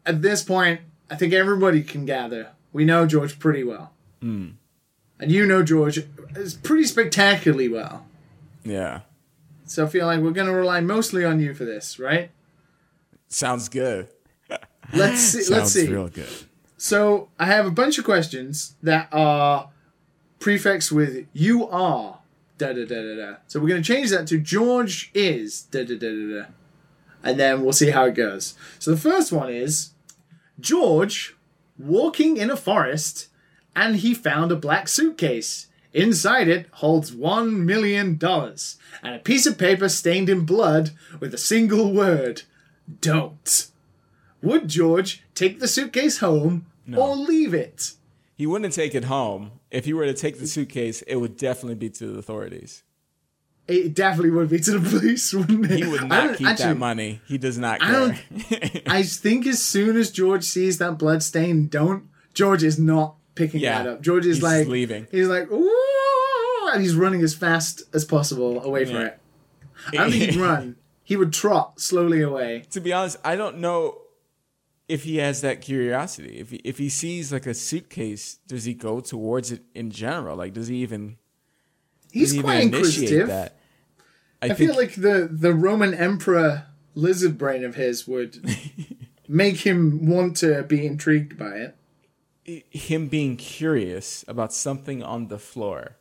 [0.05, 4.47] At this point, I think everybody can gather we know George pretty well, Hmm.
[5.17, 6.03] and you know George
[6.35, 8.05] is pretty spectacularly well.
[8.65, 9.01] Yeah.
[9.65, 12.31] So I feel like we're going to rely mostly on you for this, right?
[13.27, 14.07] Sounds good.
[14.93, 15.41] Let's see.
[15.41, 15.87] Sounds let's see.
[15.87, 16.29] real good.
[16.77, 19.69] So I have a bunch of questions that are
[20.39, 22.19] prefixed with "you are."
[22.57, 23.35] Da da da da da.
[23.47, 26.45] So we're going to change that to George is da da da da da,
[27.23, 28.53] and then we'll see how it goes.
[28.79, 29.91] So the first one is
[30.59, 31.35] George
[31.77, 33.27] walking in a forest,
[33.75, 35.67] and he found a black suitcase.
[35.95, 40.91] Inside it holds one million dollars and a piece of paper stained in blood
[41.21, 42.41] with a single word:
[42.99, 43.67] "Don't."
[44.41, 47.93] Would George take the suitcase home or leave it?
[48.37, 49.51] He wouldn't take it home.
[49.71, 52.83] If he were to take the suitcase, it would definitely be to the authorities.
[53.67, 55.79] It definitely would be to the police, wouldn't it?
[55.79, 57.21] He would not keep actually, that money.
[57.25, 57.99] He does not I care.
[58.01, 63.15] don't- I think as soon as George sees that blood stain, don't George is not
[63.35, 63.83] picking Yeah.
[63.83, 64.01] that up.
[64.01, 65.07] George is He's like leaving.
[65.11, 69.05] He's like, ooh, and he's running as fast as possible away from Yeah.
[69.07, 69.19] it.
[69.89, 70.75] I don't think he'd run.
[71.07, 72.63] He would trot slowly away.
[72.71, 73.99] to be honest, I don't know
[74.89, 76.39] if he has that curiosity.
[76.39, 80.35] If he, if he sees like a suitcase, does he go towards it in general?
[80.35, 81.17] Like, does he even,
[82.11, 83.27] He's he quite even inquisitive.
[83.27, 83.59] that?
[84.41, 86.65] I feel like the the Roman emperor
[86.95, 88.43] lizard brain of his would
[89.27, 91.75] make him want to be intrigued by it.
[92.45, 95.97] Him being curious about something on the floor.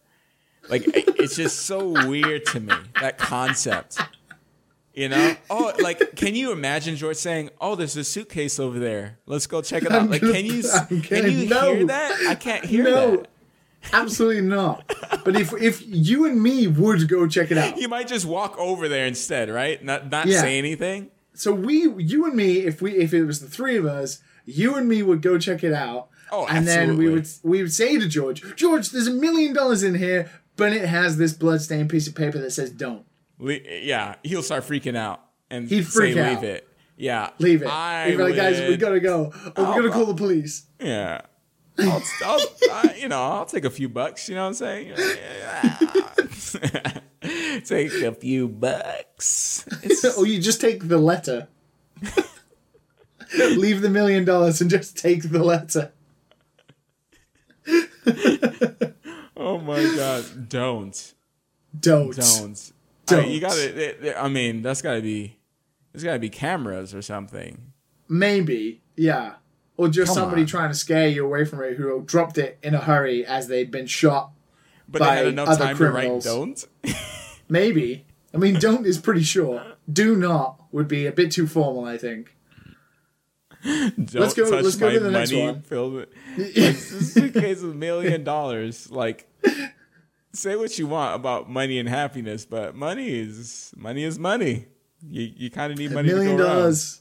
[0.68, 4.00] Like it's just so weird to me that concept.
[4.94, 5.34] You know?
[5.50, 9.18] Oh, like can you imagine George saying, "Oh, there's a suitcase over there.
[9.26, 10.62] Let's go check it out." Like can you
[11.02, 11.74] can you no.
[11.74, 12.26] hear that?
[12.28, 13.28] I can't hear No, that.
[13.92, 14.86] absolutely not.
[15.24, 18.56] But if if you and me would go check it out, You might just walk
[18.58, 19.82] over there instead, right?
[19.84, 20.40] Not not Yeah.
[20.40, 21.10] say anything.
[21.34, 24.76] so we, you and me, if we if it was the three of us, you
[24.76, 26.08] and me would go check it out.
[26.30, 29.82] Oh, and then we would we would say to George, George, there's a million dollars
[29.82, 33.04] in here, but it has this bloodstained piece of paper that says "don't."
[33.38, 35.20] Le- yeah, he'll start freaking out
[35.50, 36.44] and He'd say, freak "Leave out.
[36.44, 37.68] it." Yeah, Leave it.
[37.68, 39.32] I He'd be like, guys, we gotta go.
[39.56, 40.66] Or we're oh, gonna call the police.
[40.78, 41.22] Yeah,
[41.78, 44.28] I'll, I'll I, you know, I'll take a few bucks.
[44.28, 44.94] You know what I'm saying?
[47.64, 49.64] take a few bucks.
[49.82, 51.48] It's, or you just take the letter.
[53.38, 55.92] Leave the million dollars and just take the letter.
[59.36, 60.48] oh my god!
[60.48, 61.14] Don't,
[61.78, 62.14] Don't.
[62.16, 62.72] don't,
[63.06, 63.24] Don't.
[63.24, 65.36] I, you got to I mean, that's got to be.
[65.92, 67.72] There's got to be cameras or something.
[68.08, 69.34] Maybe, yeah.
[69.76, 70.46] Or just Come somebody on.
[70.46, 73.70] trying to scare you away from it who dropped it in a hurry as they'd
[73.70, 74.30] been shot.
[74.88, 76.24] But By they had enough other time criminals.
[76.24, 76.96] to write don't.
[77.48, 78.04] Maybe.
[78.32, 79.62] I mean, don't is pretty sure.
[79.90, 82.33] Do not would be a bit too formal, I think.
[83.64, 85.62] Don't Let's go- touch let's go my to the next money one.
[85.94, 88.90] with- Like, this is a case of a million dollars.
[88.90, 89.26] Like,
[90.32, 94.66] say what you want about money and happiness, but money is money is money.
[95.08, 96.56] You you kind of need A money million to go around.
[96.56, 97.00] dollars.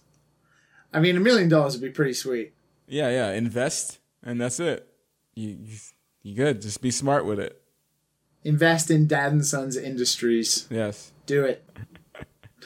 [0.93, 2.53] I mean, a million dollars would be pretty sweet.
[2.87, 3.31] Yeah, yeah.
[3.31, 4.87] Invest, and that's it.
[5.35, 5.77] You you,
[6.21, 6.61] you good.
[6.61, 7.59] Just be smart with it.
[8.45, 10.67] Invest in Dad and Sons Industries.
[10.69, 11.11] Yes.
[11.25, 11.65] Do it.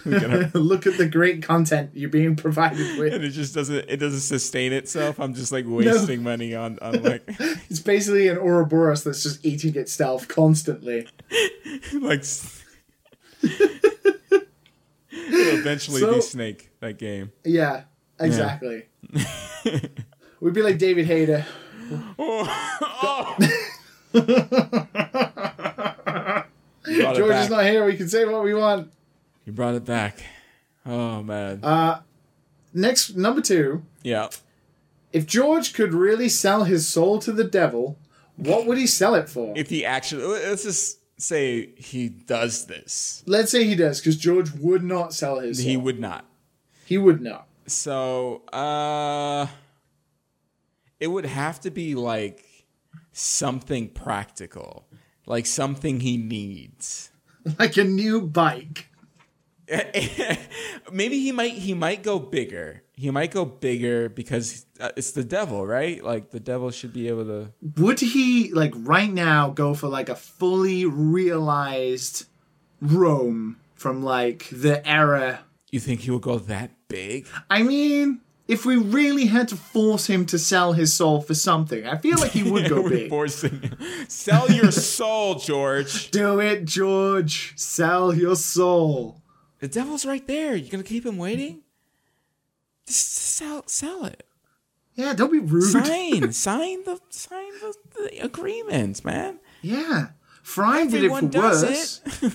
[0.54, 3.14] Look at the great content you're being provided with.
[3.14, 5.20] and it just doesn't it doesn't sustain itself.
[5.20, 7.24] I'm just like wasting money on on like
[7.70, 11.08] It's basically an Ouroboros that's just eating itself constantly.
[11.94, 12.24] like.
[15.12, 17.32] It'll eventually So- be Snake that game.
[17.44, 17.84] Yeah,
[18.20, 18.86] exactly.
[20.40, 21.46] We'd be like David Hayter.
[22.20, 23.36] Oh, oh.
[24.14, 24.88] Brought
[26.86, 27.86] it George is not here.
[27.86, 28.92] We can say what we want.
[29.48, 30.26] You brought it back.
[30.86, 31.64] Oh man.
[31.64, 32.02] Uh,
[32.74, 33.84] Next, number two.
[34.04, 34.28] yeah.
[35.14, 37.98] If George could really sell his soul to the devil,
[38.36, 39.54] what would he sell it for?
[39.56, 43.24] If he actually let's just say he does this.
[43.26, 45.66] Let's say he does, because George would not sell his soul.
[45.70, 46.26] He would not.
[46.86, 47.48] He would not.
[47.68, 49.48] So, uh
[51.00, 52.44] it would have to be like
[53.14, 54.88] something practical.
[55.26, 57.12] Like something he needs.
[57.58, 58.87] Like a new bike.
[60.92, 62.84] Maybe he might he might go bigger.
[62.94, 66.04] He might go bigger because uh, it's the devil, right?
[66.04, 70.10] Like the devil should be able to Would he, like, right now go for, like,
[70.10, 72.26] a fully realized
[72.82, 75.42] Rome from, like, the era?
[75.70, 77.28] You think he would go that big?
[77.52, 81.86] I mean, if we really had to force him to sell his soul for something,
[81.86, 83.10] I feel like he would go big.
[83.10, 83.78] forcing him.
[84.08, 86.10] Sell your soul, George.
[86.10, 87.54] Do it, George.
[87.58, 89.22] Sell your soul.
[89.60, 90.56] The devil's right there.
[90.56, 91.62] You gonna keep him waiting?
[92.86, 94.24] Just sell, sell it.
[94.96, 95.64] Yeah, don't be rude.
[95.72, 99.40] Sign, sign the, sign the, the agreements, man.
[99.62, 100.10] Yeah.
[100.42, 102.02] Fry did it for worse.
[102.22, 102.34] it.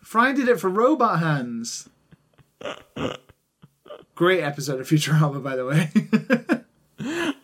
[0.00, 1.88] Fry did it for robot hands.
[4.14, 5.90] Great episode of Futurama, by the way.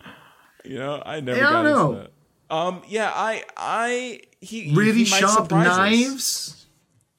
[0.64, 2.02] You know, I never Yeah, I got don't into
[2.48, 2.54] that.
[2.54, 6.14] Um, yeah, I, I, he really he sharp knives.
[6.14, 6.61] us.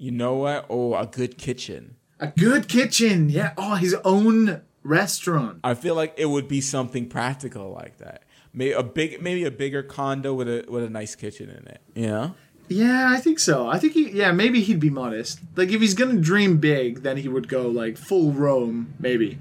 [0.04, 0.66] You know what?
[0.70, 1.95] Oh, a good kitchen.
[2.20, 3.30] A good kitchen.
[3.30, 3.54] Yeah.
[3.58, 5.62] Oh, his own restaurant.
[5.64, 8.24] I feel like it would be something practical like that.
[8.54, 11.82] Maybe a big, maybe a bigger condo with a with a nice kitchen in it.
[11.95, 12.36] You know?
[12.68, 13.70] Yeah, I think so.
[13.70, 14.12] I think he.
[14.12, 15.39] Yeah, maybe he'd be modest.
[15.56, 19.39] Like if he's gonna dream big, then he would go like full Rome, maybe.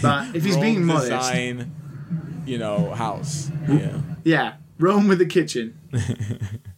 [0.00, 3.50] But if he's Rome being modest, design, you know, house.
[3.68, 4.00] Yeah.
[4.24, 5.78] yeah, Rome with a kitchen.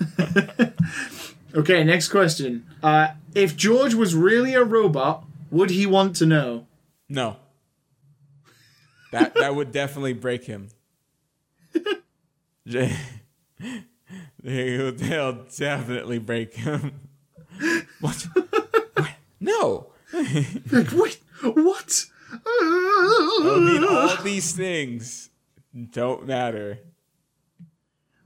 [1.54, 2.66] okay, next question.
[2.82, 6.66] Uh, if George was really a robot, would he want to know?
[7.08, 7.36] No.
[9.12, 10.68] That that would definitely break him.
[12.64, 12.92] They'll,
[15.56, 16.92] definitely break him.
[18.00, 18.26] What?
[18.94, 19.10] what?
[19.40, 19.92] No.
[20.12, 22.06] Like, wait, what?
[22.32, 25.30] I mean, all these things
[25.90, 26.78] don't matter.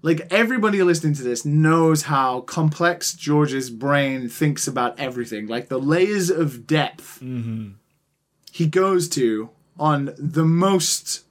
[0.05, 5.47] Like everybody listening to this knows how complex George's brain thinks about everything.
[5.47, 7.23] Like the layers of depth
[8.53, 9.49] he goes to
[9.79, 11.25] on the most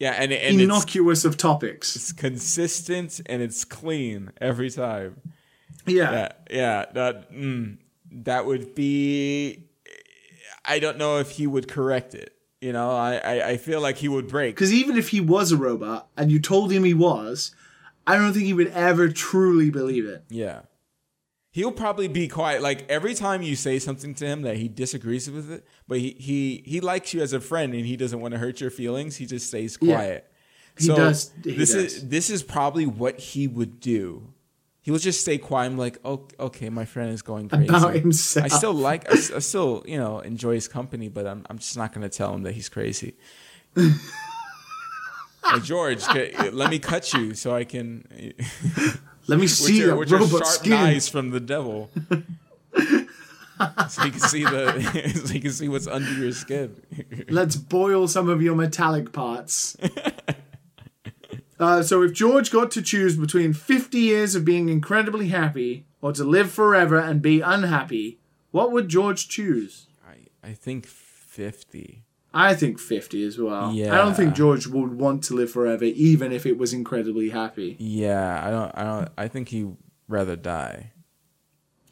[0.00, 1.94] Yeah, and, and it's, innocuous of topics.
[1.94, 5.20] it's consistent and it's clean every time.
[5.86, 6.10] Yeah.
[6.12, 6.84] Yeah, yeah.
[6.94, 7.78] That mm,
[8.10, 9.68] that would be.
[10.64, 12.33] I don't know if he would correct it.
[12.64, 14.54] You know, I, I, I feel like he would break.
[14.54, 17.54] Because even if he was a robot and you told him he was,
[18.06, 20.24] I don't think he would ever truly believe it.
[20.30, 20.62] Yeah.
[21.50, 22.62] He'll probably be quiet.
[22.62, 26.16] Like every time you say something to him that he disagrees with it, but he
[26.18, 29.16] he, he likes you as a friend and he doesn't want to hurt your feelings,
[29.16, 30.26] he just stays quiet.
[30.78, 30.82] Yeah.
[30.82, 31.84] He does- he this does.
[31.84, 34.32] is this is probably what he would do.
[34.84, 35.66] He will just stay quiet.
[35.66, 37.64] I'm like, oh, okay, my friend is going crazy.
[37.68, 38.44] About himself.
[38.44, 41.94] I still like, I still, you know, enjoy his company, but I'm, I'm just not
[41.94, 43.14] going to tell him that he's crazy.
[45.46, 46.02] Hey, George,
[46.52, 48.06] let me cut you so I can.
[49.26, 50.70] Let me see your, your robot sharp skin.
[50.70, 51.90] knives from the devil.
[53.88, 56.76] so you can see the so you can see what's under your skin.
[57.28, 59.78] Let's boil some of your metallic parts.
[61.58, 66.12] Uh, so, if George got to choose between 50 years of being incredibly happy or
[66.12, 68.18] to live forever and be unhappy,
[68.50, 69.86] what would George choose?
[70.06, 72.04] I I think fifty.
[72.36, 73.72] I think 50 as well.
[73.72, 73.94] Yeah.
[73.94, 77.76] I don't think George would want to live forever, even if it was incredibly happy.
[77.78, 78.72] Yeah, I don't.
[78.74, 79.08] I don't.
[79.16, 79.76] I think he'd
[80.08, 80.90] rather die.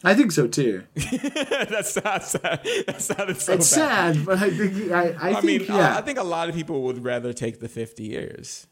[0.04, 0.82] I think so too.
[0.94, 2.60] that's not sad.
[2.86, 4.16] That sounded so It's bad.
[4.16, 6.56] sad, but I think I, I, I, think mean, yeah, I think a lot of
[6.56, 8.66] people would rather take the fifty years.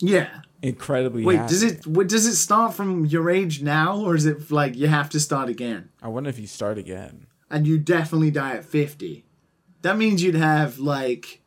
[0.00, 0.42] Yeah.
[0.62, 1.24] Incredibly.
[1.24, 1.48] Wait, happy.
[1.48, 4.88] does it what, does it start from your age now, or is it like you
[4.88, 5.88] have to start again?
[6.02, 7.26] I wonder if you start again.
[7.50, 9.24] and you definitely die at 50.
[9.82, 11.40] That means you'd have like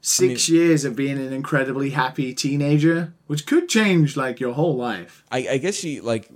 [0.00, 5.24] six years of being an incredibly happy teenager, which could change like your whole life.
[5.32, 6.30] I, I guess you like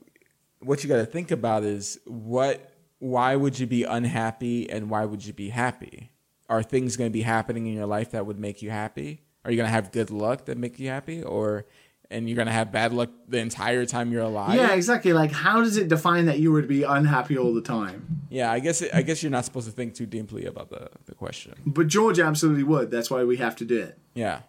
[0.60, 5.04] what you got to think about is what why would you be unhappy and why
[5.04, 6.10] would you be happy
[6.48, 9.50] are things going to be happening in your life that would make you happy are
[9.50, 11.64] you going to have good luck that make you happy or
[12.10, 15.12] and you're going to have bad luck the entire time you're alive yeah, exactly.
[15.14, 18.20] Like, how does it define that you would be unhappy all the time?
[18.30, 20.90] yeah i guess it, i guess you're not supposed to think too deeply about the,
[21.06, 22.90] the question But George absolutely would.
[22.90, 23.98] That's why we have to do it.
[24.14, 24.40] yeah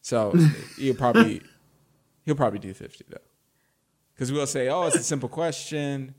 [0.00, 0.34] so
[0.76, 1.40] you probably
[2.24, 3.16] he'll probably do 50 though
[4.14, 6.14] because we'll say oh it's a simple question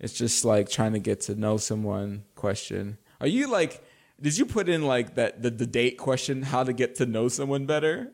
[0.00, 3.80] it's just like trying to get to know someone question are you like
[4.20, 7.28] did you put in like that the, the date question how to get to know
[7.28, 8.12] someone better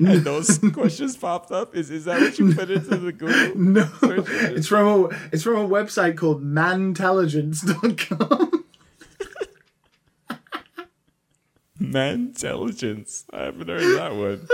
[0.00, 3.88] and those questions popped up is is that what you put into the google No,
[4.02, 8.64] it's from a it's from a website called mantelligence.com.
[11.78, 13.24] Man intelligence.
[13.32, 14.46] I haven't heard that one.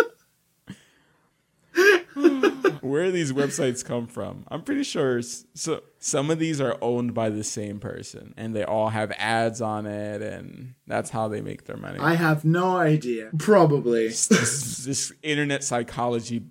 [2.89, 4.45] Where these websites come from?
[4.49, 8.65] I'm pretty sure so some of these are owned by the same person and they
[8.65, 11.99] all have ads on it and that's how they make their money.
[11.99, 13.31] I have no idea.
[13.39, 14.09] Probably.
[14.09, 16.45] this, this internet psychology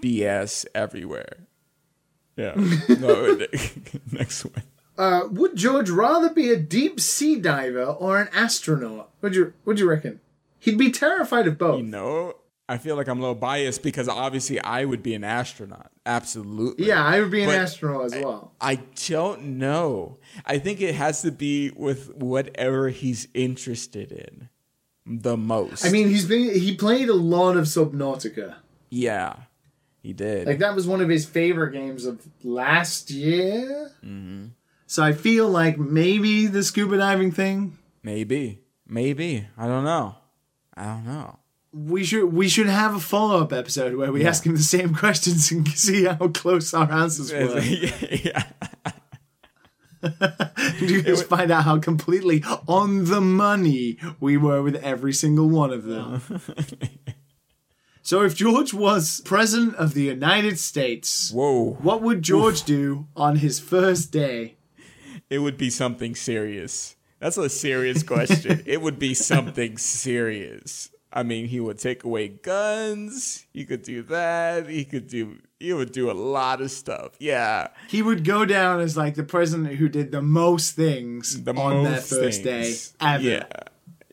[0.00, 1.46] BS everywhere.
[2.36, 2.54] Yeah.
[2.98, 3.38] No,
[4.12, 4.62] next one.
[4.96, 9.10] Uh, would George rather be a deep sea diver or an astronaut?
[9.20, 10.20] Would you Would you reckon?
[10.58, 11.78] He'd be terrified of both.
[11.78, 12.34] You know,
[12.72, 15.90] I feel like I'm a little biased because obviously I would be an astronaut.
[16.06, 16.86] Absolutely.
[16.86, 18.52] Yeah, I would be an But astronaut as well.
[18.60, 20.16] I don't know.
[20.46, 24.48] I think it has to be with whatever he's interested in
[25.04, 25.84] the most.
[25.84, 28.54] I mean, he's been he played a lot of Subnautica.
[28.88, 29.34] yeah,
[30.02, 30.46] he did.
[30.46, 33.90] Like that was one of his favorite games of last year.
[34.04, 34.46] Mm-hmm.
[34.86, 37.76] So I feel like maybe the scuba diving thing.
[38.02, 39.46] maybe, maybe.
[39.58, 40.16] I don't know.
[40.74, 41.38] I don't know.
[41.72, 44.94] We should we should have a follow up episode where we ask him the same
[45.04, 47.60] questions and see how close our answers were.
[48.10, 48.44] yeah.
[50.80, 55.72] you just find out how completely on the money we were with every single one
[55.72, 56.20] of them.
[58.02, 61.78] so if George was president of the United States, Whoa.
[61.80, 64.56] what would George do on his first day?
[65.30, 66.96] It would be something serious.
[67.20, 68.64] That's a serious question.
[68.66, 70.90] it would be something serious.
[71.12, 73.46] I mean, he would take away guns.
[73.52, 74.68] He could do that.
[74.68, 75.38] He could do.
[75.60, 77.12] He would do a lot of stuff.
[77.20, 81.52] Yeah, He would go down as like the president who did the most things the
[81.54, 82.90] on that most first things.
[82.90, 83.22] day ever.
[83.22, 83.44] Yeah,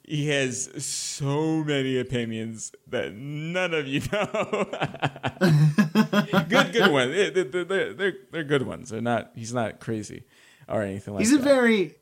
[0.04, 4.70] he has so many opinions that none of you know.
[6.50, 7.34] good, good ones.
[7.34, 8.90] They're, they're, they're, they're good ones.
[8.90, 9.32] They're not.
[9.36, 10.24] He's not crazy
[10.68, 11.38] or anything like He's that.
[11.38, 11.96] He's a very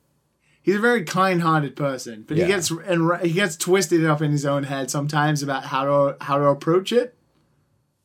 [0.68, 2.46] he's a very kind-hearted person, but Yeah.
[2.46, 6.18] he gets and he gets twisted up in his own head sometimes about how to
[6.24, 7.16] how to approach it.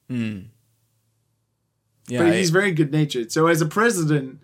[0.09, 0.39] Hmm.
[2.09, 3.33] yeah, but he's it- very good natured.
[3.33, 4.39] So as a president,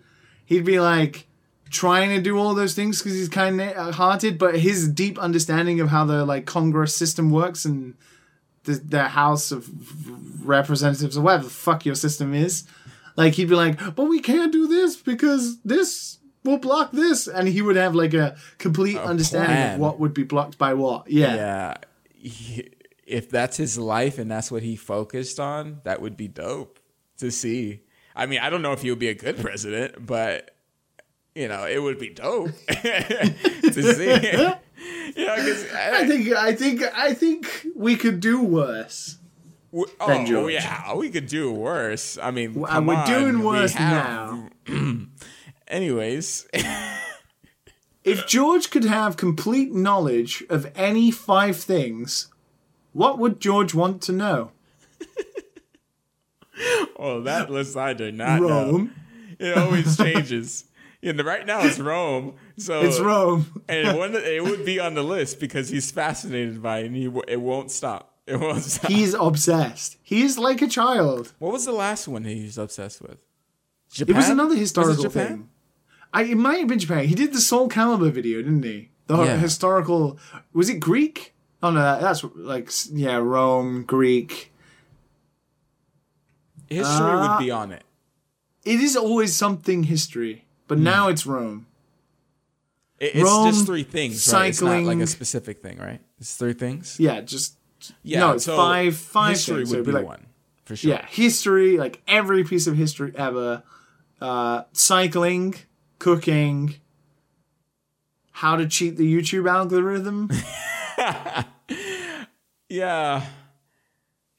[0.45, 1.27] he'd be like
[1.69, 5.89] trying to do all those things because he's kind hearted, but his deep understanding of
[5.89, 7.93] how the like Congress system works and
[8.65, 9.69] the, the House of
[10.45, 12.63] Representatives or whatever the fuck your system is,
[13.15, 17.47] like he'd be like, but we can't do this because this will block this, and
[17.47, 19.73] he would have like a complete understanding plan.
[19.75, 21.09] of what would be blocked by what.
[21.09, 21.35] Yeah.
[21.35, 21.73] yeah
[22.13, 22.69] he-
[23.05, 26.77] if that's his life and that's what he focused on that would be dope
[27.17, 27.81] to see
[28.15, 30.51] i mean i don't know if he would be a good president but
[31.33, 34.13] you know it would be dope to see
[35.17, 39.17] you know 'cause I think I think I think we could do worse.
[39.73, 44.99] oh yeah we could do worse i mean we're on, doing we worse have- now.
[45.69, 46.47] anyways
[48.03, 52.27] If George could have complete knowledge of any five things,
[52.93, 54.51] What would George want to know?
[56.97, 58.47] Oh, that list I do not know.
[58.49, 58.95] Rome.
[59.39, 60.65] It always changes.
[61.01, 62.33] Yeah, right now it's Rome.
[62.57, 63.63] So It's Rome.
[63.69, 66.95] and it, wouldn't- it would be on the list because he's fascinated by it and
[66.97, 68.17] he, it won't stop.
[68.27, 68.91] It won't stop.
[68.91, 69.95] He's obsessed.
[70.03, 71.33] He's like a child.
[71.39, 73.23] what was the last one he was obsessed with?
[73.91, 74.15] Japan?
[74.15, 75.27] It was another Was historical Japan?
[75.27, 75.48] thing.
[76.13, 77.05] I, it might have been Japan.
[77.05, 78.89] He did the Soul Calibur video, didn't he?
[79.07, 79.37] The Yeah.
[79.37, 80.17] historical.
[80.53, 81.33] Was it Greek?
[81.61, 84.51] Oh no, that, that's like yeah, Rome, Greek.
[86.69, 87.83] History Uh, would be on it.
[88.63, 90.83] It is always something history, but Hmm.
[90.83, 91.65] now it's Rome.
[92.99, 94.49] It- It's Rome, just three things, right?
[94.49, 96.01] It's not like a specific thing, right?
[96.19, 96.97] It's three things.
[96.99, 97.55] Yeah, just
[98.03, 99.71] Yeah, no, it's so five five History things.
[99.71, 100.25] Would be be like- one
[100.65, 100.91] for sure.
[100.91, 103.63] yeah, history, like every piece of history ever.
[104.19, 105.55] Uh, cycling,
[105.99, 106.75] cooking,
[108.31, 110.29] how to cheat the YouTube algorithm.
[112.71, 113.25] Yeah.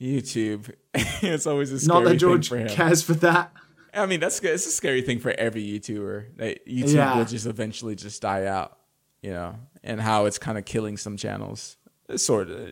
[0.00, 0.72] YouTube.
[0.94, 2.68] it's always a Not scary that thing George for him.
[2.68, 3.52] cares for that.
[3.92, 4.52] I mean, that's good.
[4.52, 6.36] It's a scary thing for every YouTuber.
[6.36, 7.18] That YouTube Yeah.
[7.18, 8.78] will just eventually just die out,
[9.20, 11.76] you know, and how it's kind of killing some channels,
[12.16, 12.68] sort of,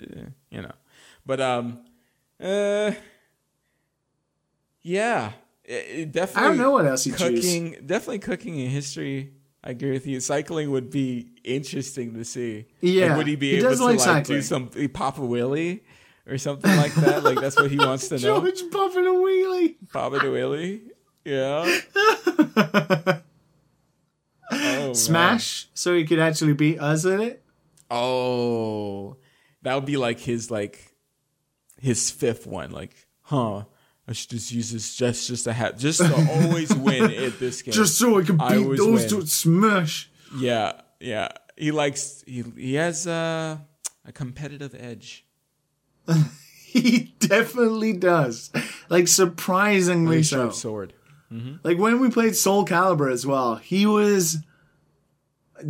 [0.51, 0.72] you know.
[1.26, 1.80] But um,
[2.41, 2.93] uh,
[4.82, 5.32] yeah,
[5.69, 6.43] it, it definitely.
[6.43, 7.21] I don't know what else he choose.
[7.45, 7.77] cooking.
[7.85, 9.33] Definitely cooking in history.
[9.62, 10.19] I agree with you.
[10.21, 12.66] Cycling would be interesting to see.
[12.81, 15.83] Yeah, like, would he be he able to like like do some pop a willy
[16.27, 17.23] or something like that?
[17.23, 18.41] like that's what he wants to know.
[18.41, 19.77] George popping a wheelie.
[19.93, 20.83] Pop it a willy.
[21.25, 21.81] Yeah.
[24.51, 24.95] Oh, man.
[24.95, 27.45] Smash, so he could actually beat us in it.
[27.91, 29.19] Oh,
[29.61, 30.95] that would be like his like
[31.79, 32.71] his fifth one.
[32.71, 33.64] Like, huh?
[34.09, 37.61] I should just use this just just to have just to always win at this
[37.63, 37.73] game.
[37.75, 39.09] Just so I can I beat those win.
[39.09, 39.27] two.
[39.27, 40.11] Smash.
[40.39, 41.29] yeah, yeah.
[41.57, 43.59] He likes he he has uh,
[44.07, 45.27] a competitive edge.
[46.71, 48.51] He definitely does.
[48.91, 50.51] Like surprisingly so.
[50.51, 50.93] sword.
[51.63, 54.37] Like when we played Soul Calibur as well, he was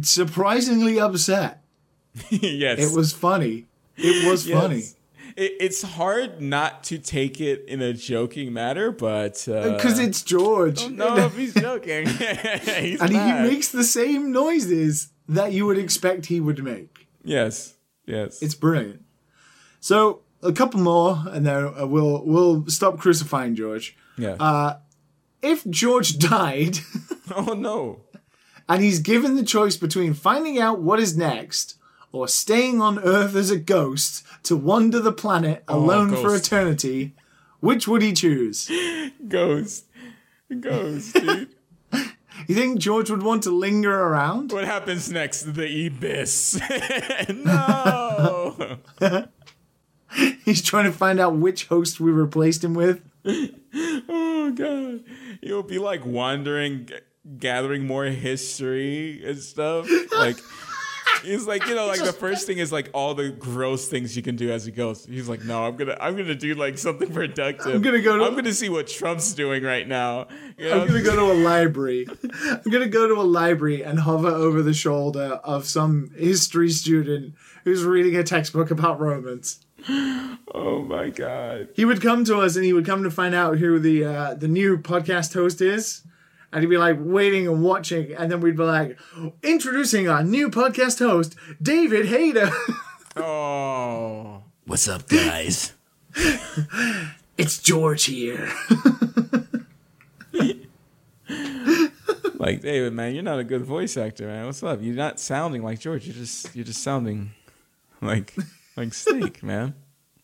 [0.02, 1.62] surprisingly upset.
[2.30, 3.66] yes, It was funny.
[3.96, 4.60] It was Yes.
[4.60, 4.82] funny.
[5.38, 10.22] It, it's hard not to take it in a joking matter, but uh, Because it's
[10.22, 10.88] George.
[10.90, 13.44] no, if he's joking, he's and mad.
[13.46, 17.06] he makes the same noises that you would expect he would make.
[17.22, 17.74] yes,
[18.06, 18.42] yes.
[18.42, 19.02] It's brilliant.
[19.80, 23.96] So a couple more, and then uh, we'll we'll stop crucifying George.
[24.16, 24.36] yeah.
[24.40, 24.78] uh,
[25.42, 26.78] If George died,
[27.36, 28.00] oh no.
[28.68, 31.76] and he's given the choice between finding out what is next
[32.12, 37.14] or staying on Earth as a ghost to wander the planet oh, alone for eternity,
[37.60, 38.70] which would he choose?
[39.28, 39.86] Ghost.
[40.60, 41.48] Ghost, dude.
[42.46, 44.52] You think George would want to linger around?
[44.52, 45.42] what happens next?
[45.54, 46.60] The Abyss.
[47.28, 48.78] no.
[50.44, 53.02] He's trying to find out which host we replaced him with.
[53.26, 55.04] Oh god.
[55.42, 56.94] He'll be like wandering, g-
[57.38, 59.88] gathering more history and stuff.
[60.16, 60.38] Like
[61.22, 64.22] He's like, you know, like the first thing is like all the gross things you
[64.22, 65.08] can do as a ghost.
[65.08, 67.74] He's like, no, I'm gonna, I'm gonna do like something productive.
[67.74, 70.28] I'm gonna go to- I'm gonna see what Trump's doing right now.
[70.56, 70.80] You know?
[70.82, 72.06] I'm gonna go to a library.
[72.50, 77.34] I'm gonna go to a library and hover over the shoulder of some history student
[77.64, 79.60] who's reading a textbook about Romans.
[80.54, 81.68] Oh my god.
[81.74, 84.34] He would come to us and he would come to find out who the uh,
[84.34, 86.02] the new podcast host is.
[86.52, 88.98] And he'd be like waiting and watching, and then we'd be like,
[89.42, 92.50] introducing our new podcast host, David Hayter.
[93.20, 94.44] Oh.
[94.64, 95.72] What's up, guys?
[97.36, 98.48] it's George here.
[102.38, 104.46] Like David, man, you're not a good voice actor, man.
[104.46, 104.78] What's up?
[104.80, 106.06] You're not sounding like George.
[106.06, 107.32] You're just, you're just sounding
[108.00, 108.34] like,
[108.76, 109.74] like Snake, man.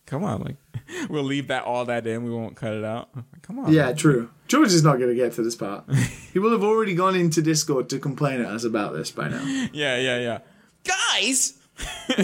[0.07, 0.57] Come on, like,
[1.09, 2.25] we'll leave that all that in.
[2.25, 3.09] We won't cut it out.
[3.43, 3.73] Come on.
[3.73, 4.31] Yeah, true.
[4.49, 5.85] George is not going to get to this part.
[6.33, 9.43] he will have already gone into Discord to complain at us about this by now.
[9.73, 10.39] Yeah, yeah, yeah.
[10.85, 11.55] Guys.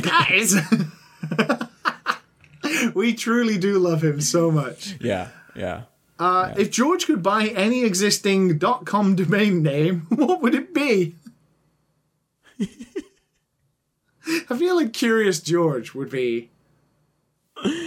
[0.02, 0.54] Guys!
[2.94, 4.96] we truly do love him so much.
[5.00, 5.82] Yeah, yeah.
[6.18, 11.16] Uh, If George could buy any existing .com domain name, what would it be?
[14.50, 16.49] I feel like Curious George would be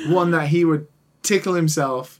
[0.08, 0.88] one that he would
[1.22, 2.20] tickle himself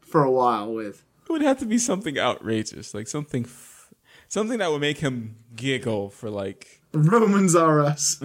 [0.00, 1.04] for a while with.
[1.28, 3.92] It would have to be something outrageous, like something, f-
[4.28, 8.18] something that would make him giggle for like Romans are us.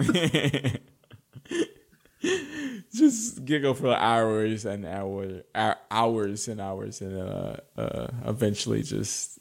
[2.94, 5.42] just giggle for hours and hours,
[5.90, 9.38] hours and hours, and uh, uh, eventually just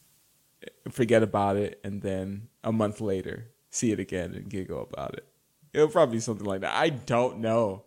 [0.92, 5.26] forget about it, and then a month later see it again and giggle about it.
[5.74, 6.76] It'll probably be something like that.
[6.76, 7.86] I don't know.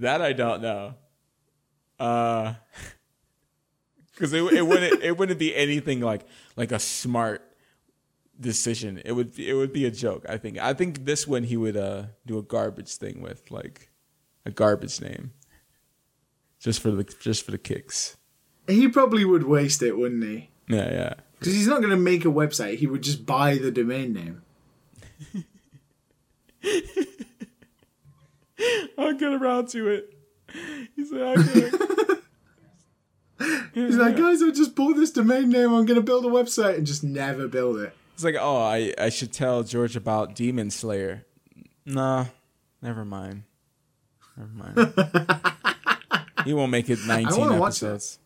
[0.00, 0.94] That I don't know.
[1.98, 2.54] Uh,
[4.14, 6.22] because it it wouldn't it wouldn't be anything like
[6.56, 7.42] like a smart
[8.38, 9.00] decision.
[9.04, 10.24] It would it would be a joke.
[10.28, 10.58] I think.
[10.58, 13.90] I think this one he would uh do a garbage thing with like
[14.46, 15.32] a garbage name,
[16.58, 18.16] just for the just for the kicks.
[18.66, 20.50] He probably would waste it, wouldn't he?
[20.68, 21.14] Yeah, yeah.
[21.38, 22.76] Because he's not going to make a website.
[22.76, 24.42] He would just buy the domain name.
[28.98, 30.14] I'll get around to it.
[30.96, 31.70] He's like, okay.
[33.72, 35.72] He's like, guys, I just bought this domain name.
[35.72, 37.94] I'm going to build a website and just never build it.
[38.14, 41.24] It's like, oh, I, I should tell George about Demon Slayer.
[41.86, 42.26] Nah,
[42.82, 43.44] never mind.
[44.36, 44.92] Never mind.
[46.44, 47.86] he won't make it 19 wanna watch that.
[47.92, 48.18] episodes.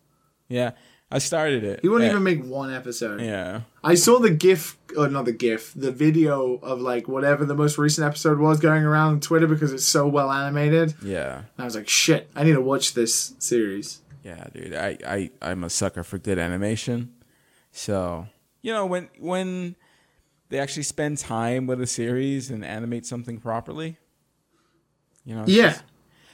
[0.49, 0.73] Yeah,
[1.11, 1.81] I started it.
[1.83, 2.11] He won't Yeah.
[2.11, 3.21] even make one episode.
[3.21, 3.61] Yeah.
[3.85, 7.77] I saw the GIF, or not the GIF, the video of like whatever the most
[7.79, 10.95] recent episode was going around on Twitter because it's so well animated.
[11.03, 11.39] Yeah.
[11.39, 14.01] And I was like, shit, I need to watch this series.
[14.23, 14.75] Yeah, dude.
[14.75, 17.13] I, I, I'm a sucker for good animation.
[17.73, 18.27] So,
[18.63, 19.77] you know, when when
[20.49, 23.99] they actually spend time with a series and animate something properly,
[25.25, 25.71] you know, Yeah.
[25.71, 25.83] just-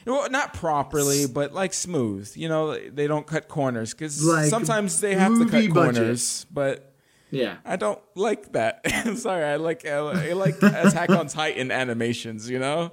[0.07, 2.31] well, not properly, but like smooth.
[2.35, 5.73] You know, they don't cut corners because Like sometimes they have to cut budget.
[5.75, 6.47] corners.
[6.51, 6.90] But
[7.31, 7.57] Yeah.
[7.65, 8.81] I don't like that.
[8.85, 9.45] I'm sorry.
[9.45, 12.49] I like I like Attack on Titan animations.
[12.51, 12.93] You know,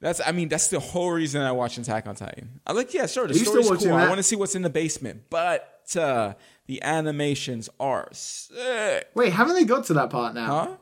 [0.00, 2.60] that's I mean that's the whole reason I watch Attack on Titan.
[2.66, 3.26] I like yeah, sure.
[3.26, 3.98] The Are you story's watching cool.
[3.98, 6.34] I want to see what's in the basement, but uh,
[6.66, 9.08] the animations are sick.
[9.14, 10.46] Wait, haven't they got to that part now?
[10.46, 10.76] Huh?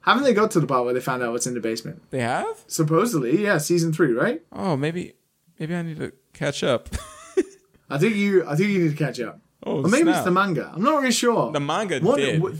[0.00, 2.02] Haven't they got to the part where they found out what's in the basement?
[2.10, 2.64] They have?
[2.66, 4.40] Supposedly, yeah, season three, right?
[4.52, 5.14] Oh, maybe
[5.58, 6.88] maybe I need to catch up.
[7.90, 9.40] I think you, I think you need to catch up.
[9.64, 10.16] Oh, Or maybe snap.
[10.16, 10.70] it's the manga.
[10.74, 11.52] I'm not really sure.
[11.52, 12.40] The manga What- did.
[12.42, 12.54] what-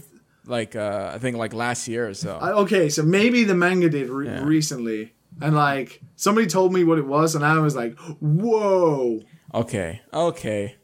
[0.46, 2.38] like uh, I think like last year or so.
[2.40, 4.42] I- okay, so maybe the manga did re- Yeah.
[4.44, 9.20] recently, and like somebody told me what it was, and I was like, "Whoa!"
[9.53, 10.76] okay, okay.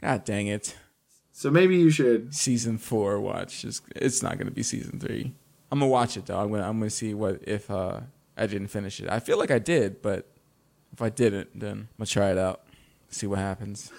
[0.00, 0.74] God dang it.
[1.30, 2.34] So maybe you should.
[2.34, 3.64] season four watch.
[3.64, 5.34] It's, it's not gonna be season three.
[5.70, 6.38] I'm gonna watch it though.
[6.40, 8.00] I'm gonna I'm gonna see what if uh,
[8.36, 9.08] I didn't finish it.
[9.08, 10.26] I feel like I did, but
[10.92, 12.63] if I didn't, then I'm gonna try it out.
[13.14, 13.92] See what happens.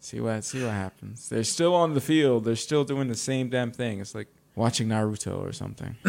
[0.00, 1.30] see what see what happens.
[1.30, 2.44] They're still on the field.
[2.44, 3.98] They're still doing the same damn thing.
[3.98, 5.96] It's like watching Naruto or something.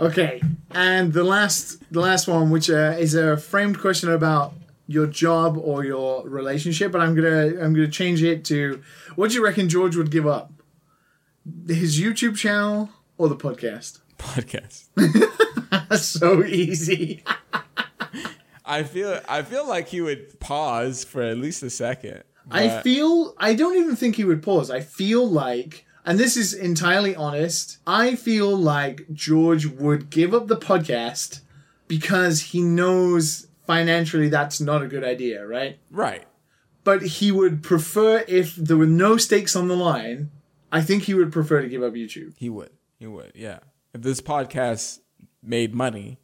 [0.00, 0.42] Okay,
[0.72, 4.52] and the last, the last one, which uh, is a framed question about
[4.88, 8.82] your job or your relationship, but I'm gonna, I'm gonna change it to,
[9.14, 10.52] what do you reckon George would give up?
[11.68, 14.00] His YouTube channel or the podcast?
[14.18, 14.88] Podcast.
[15.98, 17.22] So easy.
[18.72, 22.24] I feel I feel like he would pause for at least a second.
[22.50, 24.70] I feel I don't even think he would pause.
[24.70, 30.46] I feel like and this is entirely honest, I feel like George would give up
[30.46, 31.42] the podcast
[31.86, 35.78] because he knows financially that's not a good idea, right?
[35.90, 36.24] right.
[36.82, 40.30] But he would prefer if there were no stakes on the line,
[40.72, 42.32] I think he would prefer to give up YouTube.
[42.38, 42.70] He would.
[42.98, 43.32] He would.
[43.34, 43.60] Yeah.
[43.92, 45.00] If this podcast
[45.42, 46.18] made money,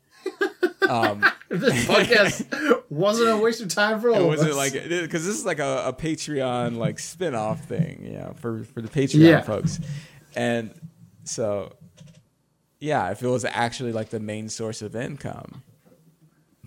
[1.50, 5.38] If this podcast wasn't a waste of time for all was it like because this
[5.38, 9.40] is like a, a Patreon like spin-off thing, you know, for for the Patreon Yeah.
[9.40, 9.80] folks,
[10.36, 10.70] and
[11.24, 11.72] so
[12.80, 15.62] yeah, if it was actually like the main source of income,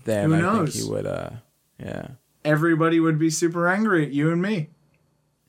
[0.06, 0.74] then Who I knows?
[0.74, 1.06] think he would.
[1.06, 1.30] uh
[1.80, 2.08] Yeah.
[2.44, 4.70] everybody would be super angry at you and me.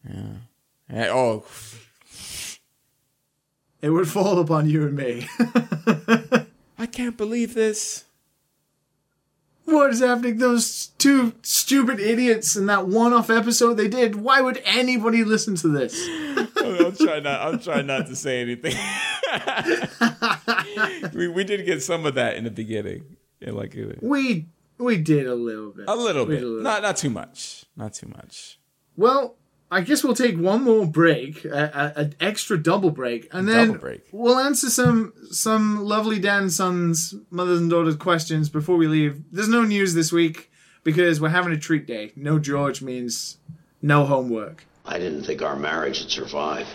[0.04, 0.40] And-
[1.08, 1.44] oh,
[3.80, 5.26] It would fall upon you and me.
[6.78, 8.04] I can't believe this.
[9.64, 10.38] What is happening?
[10.38, 14.16] Those two stupid idiots in that one-off episode they did.
[14.16, 15.94] Why would anybody listen to this?
[16.56, 17.40] I'm trying not.
[17.46, 18.74] I'm trying not to say anything.
[21.14, 24.46] we we did get some of that in the beginning, yeah, like uh, We
[24.78, 25.84] we did a little bit.
[25.88, 26.62] a little bit, a little.
[26.62, 28.58] not not too much, not too much.
[28.96, 29.36] Well,
[29.72, 34.06] I guess we'll take one more break, an extra double break, and then break.
[34.12, 39.22] we'll answer some some lovely Dan sons, mothers and daughters questions before we leave.
[39.32, 40.50] There's no news this week
[40.84, 42.12] because we're having a treat day.
[42.16, 43.38] No George means
[43.80, 44.66] no homework.
[44.84, 46.66] I didn't think our marriage would survive.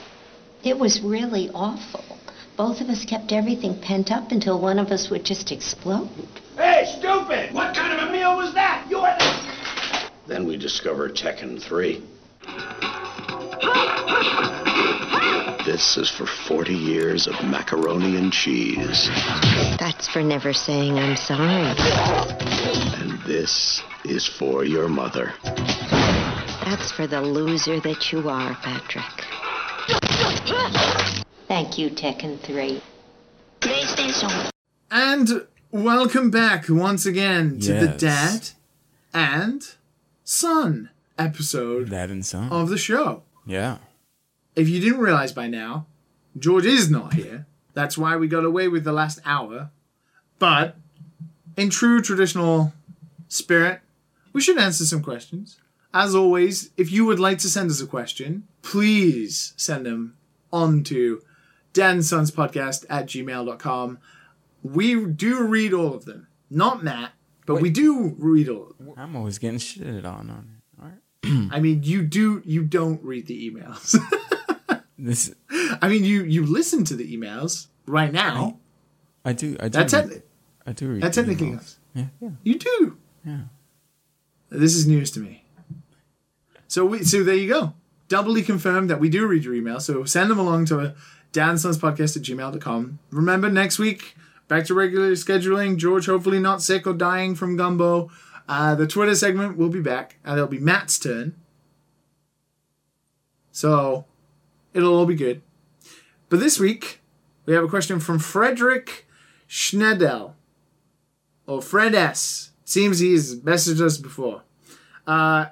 [0.63, 2.17] It was really awful.
[2.57, 6.09] Both of us kept everything pent up until one of us would just explode.
[6.57, 7.53] Hey, stupid!
[7.53, 8.87] What kind of a meal was that?
[8.89, 10.09] You had the...
[10.25, 12.01] Then we discovered Tekken 3.
[15.65, 19.09] This is for 40 years of macaroni and cheese.
[19.79, 21.75] That's for never saying I'm sorry.
[23.01, 25.33] And this is for your mother.
[25.43, 29.03] That's for the loser that you are, Patrick.
[31.47, 32.81] Thank you, Tekken 3.
[33.61, 34.49] PlayStation.
[34.91, 37.99] And Welcome back once again to the Yes.
[37.99, 38.49] Dad
[39.13, 39.61] and
[40.23, 42.49] Son episode That and some.
[42.53, 43.23] of the show.
[43.47, 43.77] Yeah.
[44.55, 45.87] If you didn't realize by now,
[46.37, 47.47] George is not here.
[47.73, 49.71] That's why we got away with the last hour.
[50.39, 50.75] But
[51.55, 52.73] in true traditional
[53.27, 53.81] spirit,
[54.33, 55.59] we should answer some questions.
[55.93, 60.17] As always, if you would like to send us a question, please send them
[60.51, 61.21] on to
[61.73, 63.99] dansonspodcast at gmail.com.
[64.63, 66.27] We do read all of them.
[66.49, 67.11] Not Matt,
[67.45, 68.93] but we do read all of them.
[68.97, 70.31] I'm always getting shitted on on it.
[70.31, 70.56] All right.
[71.51, 73.97] I mean, you do, you don't read the emails.
[74.97, 75.33] This
[75.81, 78.57] I mean, you you listen to the emails right now.
[79.23, 79.55] I do.
[79.59, 79.77] I do.
[79.77, 80.27] That's read, it.
[80.65, 81.03] I do read.
[81.03, 81.75] That the technically emails.
[81.93, 82.05] Yeah.
[82.19, 82.29] Yeah.
[82.43, 82.97] You do.
[83.23, 83.39] Yeah.
[84.49, 85.43] This is news to me.
[86.67, 87.73] So we so there you go.
[88.07, 89.79] Doubly confirmed that we do read your email.
[89.79, 90.95] So send them along to
[91.31, 92.99] dansonspodcast at gmail.com.
[93.11, 94.15] Remember next week,
[94.47, 95.77] back to regular scheduling.
[95.77, 98.09] George hopefully not sick or dying from gumbo.
[98.47, 101.35] Uh, the Twitter segment will be back, and it'll be Matt's turn.
[103.51, 104.05] So
[104.73, 105.41] it'll all be good.
[106.29, 107.01] But this week,
[107.45, 109.07] we have a question from Frederick
[109.49, 110.33] Schnedel.
[111.45, 112.51] Or Fred S.
[112.65, 114.43] Seems he's messaged us before.
[115.05, 115.47] Uh,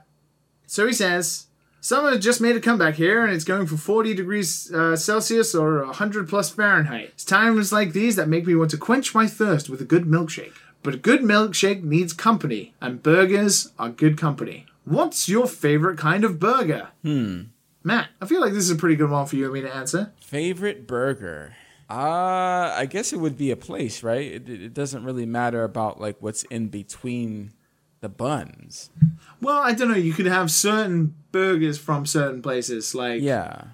[0.68, 1.48] so he says,
[1.80, 5.86] Summer just made a comeback here, and it's going for 40 degrees uh, Celsius or
[5.86, 7.10] 100 plus Fahrenheit.
[7.14, 10.04] It's times like these that make me want to quench my thirst with a good
[10.04, 10.54] milkshake.
[10.86, 14.68] But a good milkshake needs company, and burgers are good company.
[14.86, 16.90] What's your favorite kind of burger?
[17.02, 17.42] Hmm.
[17.84, 19.76] Matt, I feel like this is a pretty good one for you and me to
[19.76, 20.14] answer.
[20.22, 21.56] Favorite burger?
[21.90, 24.32] Uh, I guess it would be a place, right?
[24.32, 27.52] It, it doesn't really matter about like what's in between
[28.02, 28.90] the buns.
[29.42, 29.98] Well, I don't know.
[29.98, 32.94] You could have certain burgers from certain places.
[32.96, 33.66] Like Yeah.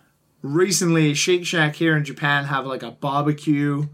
[0.42, 3.88] recently, Shake Shack here in Japan have like a barbecue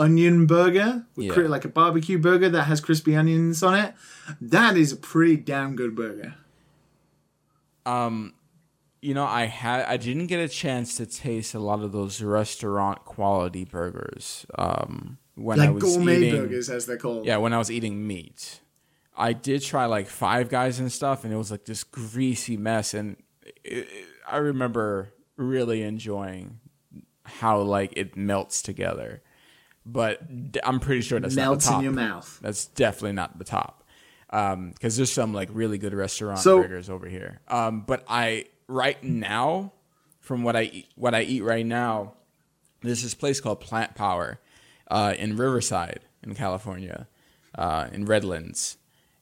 [0.00, 1.42] onion burger, with Yeah.
[1.44, 3.94] like a barbecue burger that has crispy onions on it.
[4.40, 6.34] That is a pretty damn good burger.
[7.86, 8.34] Um,
[9.00, 12.20] you know, I had I didn't get a chance to taste a lot of those
[12.22, 14.44] restaurant quality burgers.
[14.58, 17.24] Um, when I was gourmet eating, burgers, as they're called.
[17.26, 18.60] Yeah, when I was eating meat,
[19.16, 22.92] I did try like Five Guys and stuff, and it was like this greasy mess.
[22.94, 23.16] And
[23.64, 23.88] it, it-
[24.30, 26.60] I remember really enjoying
[27.24, 29.22] how like it melts together.
[29.92, 30.20] But
[30.64, 31.78] I'm pretty sure that's melts not the top.
[31.80, 32.38] in your mouth.
[32.42, 33.84] That's definitely not the top.
[34.30, 37.40] Because there's some like really good restaurant So- burgers over here.
[37.48, 39.72] Um, but I right now,
[40.20, 42.12] from what I eat, what I eat right now,
[42.82, 44.38] there's this place called Plant Power
[44.90, 47.08] uh, in Riverside in California,
[47.56, 48.76] uh, in Redlands,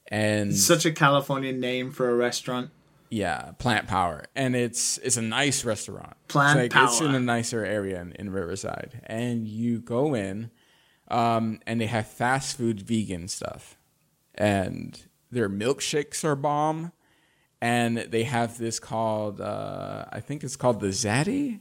[0.09, 2.71] and Such a Californian name for a restaurant.
[3.11, 6.15] yeah, Plant Power, and it's it's a nice restaurant.
[6.29, 10.51] Plant it's like, It's in a nicer area in, in Riverside, and you go in,
[11.11, 13.77] um, and they have fast food vegan stuff,
[14.35, 15.01] and
[15.31, 16.93] their milkshakes are bomb,
[17.61, 21.57] and they have this called uh, I think it's called the Zaddy.
[21.57, 21.61] I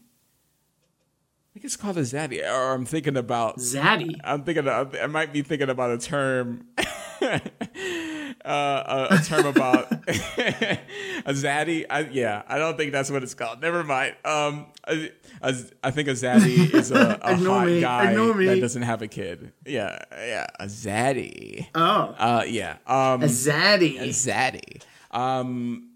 [1.54, 4.16] think it's called the Zaddy, or I'm thinking about Zaddy.
[4.24, 4.68] I'm thinking.
[4.68, 6.68] Of, I might be thinking about a term.
[8.46, 11.86] uh, a, a term about a zaddy.
[11.90, 13.62] I, yeah, I don't think that's what it's called.
[13.62, 14.16] Never mind.
[14.26, 15.12] Um, a,
[15.42, 17.82] a, I think a zaddy is a, a hot me.
[17.82, 19.52] guy that doesn't have a kid.
[19.66, 21.68] Yeah, yeah, a zaddy.
[21.76, 22.78] Oh, Uh, yeah.
[22.86, 24.00] Um, a zaddy.
[24.00, 24.82] a zaddy.
[25.12, 25.92] Um,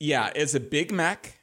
[0.00, 1.34] yeah, it's a Big Mac.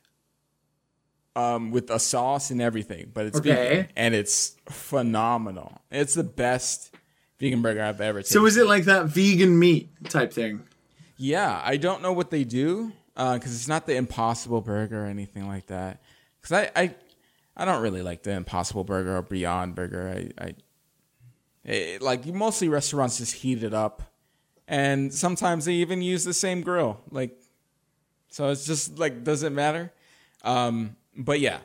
[1.37, 3.89] Um, with a sauce and everything, but it's Okay.
[3.97, 5.81] and it's phenomenal.
[5.91, 6.94] It's the best
[7.39, 8.33] vegan burger I've ever tasted.
[8.33, 10.63] so is it like that vegan meat type thing?
[11.17, 15.47] Yeah, I don't know what they do because it's not the Impossible Burger or anything
[15.47, 16.01] like that.
[16.41, 16.95] Because I, I,
[17.55, 20.31] I don't really like the Impossible Burger or Beyond Burger.
[20.39, 20.55] I, I
[21.63, 24.03] it, like mostly restaurants just heat it up,
[24.67, 26.99] and sometimes they even use the same grill.
[27.09, 27.39] Like,
[28.29, 29.91] so it's just like doesn't matter.
[30.43, 31.59] Um, but yeah,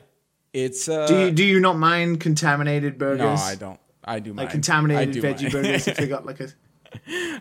[0.53, 3.19] it's uh, Do you do you not mind contaminated burgers?
[3.19, 3.81] no, I don't.
[4.15, 5.53] I do Like contaminated do veggie mind.
[5.53, 6.49] burgers if they got like a.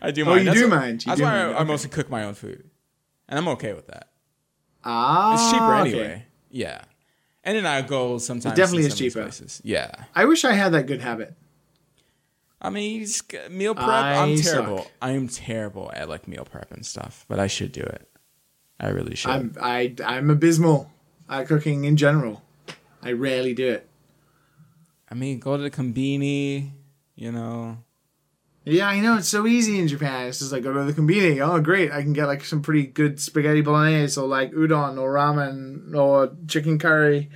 [0.02, 0.40] I do Oh, mind.
[0.40, 1.06] you That's do why- mind.
[1.06, 1.56] You that's do why mind.
[1.56, 2.70] I, I mostly cook my own food,
[3.28, 4.10] and I'm okay with that.
[4.84, 5.90] Ah, It's cheaper okay.
[5.90, 6.26] anyway.
[6.52, 6.82] Yeah.
[7.44, 8.54] And then I go sometimes.
[8.54, 9.24] It definitely is some of these cheaper.
[9.24, 9.62] Places.
[9.64, 9.92] Yeah.
[10.16, 11.34] I wish I had that good habit.
[12.62, 13.06] I mean,
[13.50, 13.88] meal prep.
[13.88, 14.80] I I'm terrible.
[14.80, 14.92] suck.
[15.02, 18.08] I am terrible at like meal prep and stuff, but I should do it.
[18.80, 19.32] I really should.
[19.32, 20.92] I'm I I'm abysmal
[21.30, 22.42] at cooking in general.
[23.02, 23.89] I rarely do it.
[25.12, 26.72] I mean, go to the combini.
[27.16, 27.78] You know.
[28.66, 30.28] Yeah, I know it's so easy in Japan.
[30.28, 31.40] It's just like go to the convenience.
[31.42, 31.92] Oh, great!
[31.92, 36.32] I can get like some pretty good spaghetti bolognese or like udon or ramen or
[36.48, 37.30] chicken curry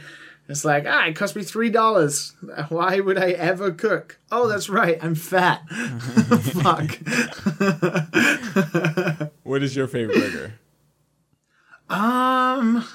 [0.47, 2.35] It's like, ah, it cost me three dollars.
[2.69, 4.19] Why would I ever cook?
[4.31, 5.67] Oh, that's right, I'm fat.
[5.69, 6.99] Fuck.
[9.43, 10.53] What is your favorite burger?
[11.89, 12.85] Um,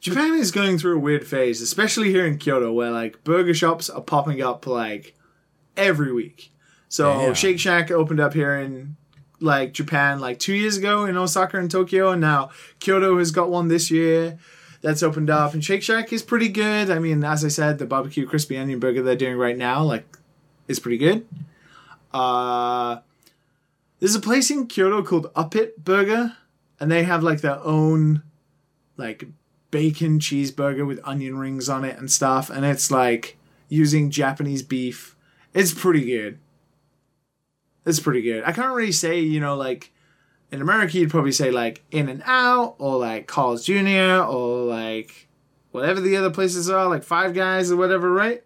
[0.00, 3.90] Japan is going through a weird phase, especially here in Kyoto, where like burger shops
[3.90, 5.14] are popping up like
[5.76, 6.52] every week.
[6.88, 7.34] So Damn.
[7.34, 8.96] Shake Shack opened up here in
[9.40, 13.50] like Japan like two years ago in Osaka and Tokyo, and now Kyoto has got
[13.50, 14.38] one this year
[14.82, 15.54] that's opened up.
[15.54, 16.90] And Shake Shack is pretty good.
[16.90, 20.06] I mean, as I said, the barbecue crispy onion burger they're doing right now like
[20.68, 21.26] is pretty good.
[22.12, 23.00] Uh,
[24.00, 26.36] there's a place in Kyoto called Up It Burger,
[26.78, 28.22] and they have like their own
[28.96, 29.26] like
[29.70, 33.36] bacon cheeseburger with onion rings on it and stuff, and it's like
[33.68, 35.16] using Japanese beef.
[35.52, 36.38] It's pretty good.
[37.84, 38.44] It's pretty good.
[38.44, 39.92] I can't really say, you know, like
[40.50, 44.24] in America, you'd probably say like In and Out or like Carl's Jr.
[44.28, 45.28] or like
[45.70, 48.42] whatever the other places are, like Five Guys or whatever, right?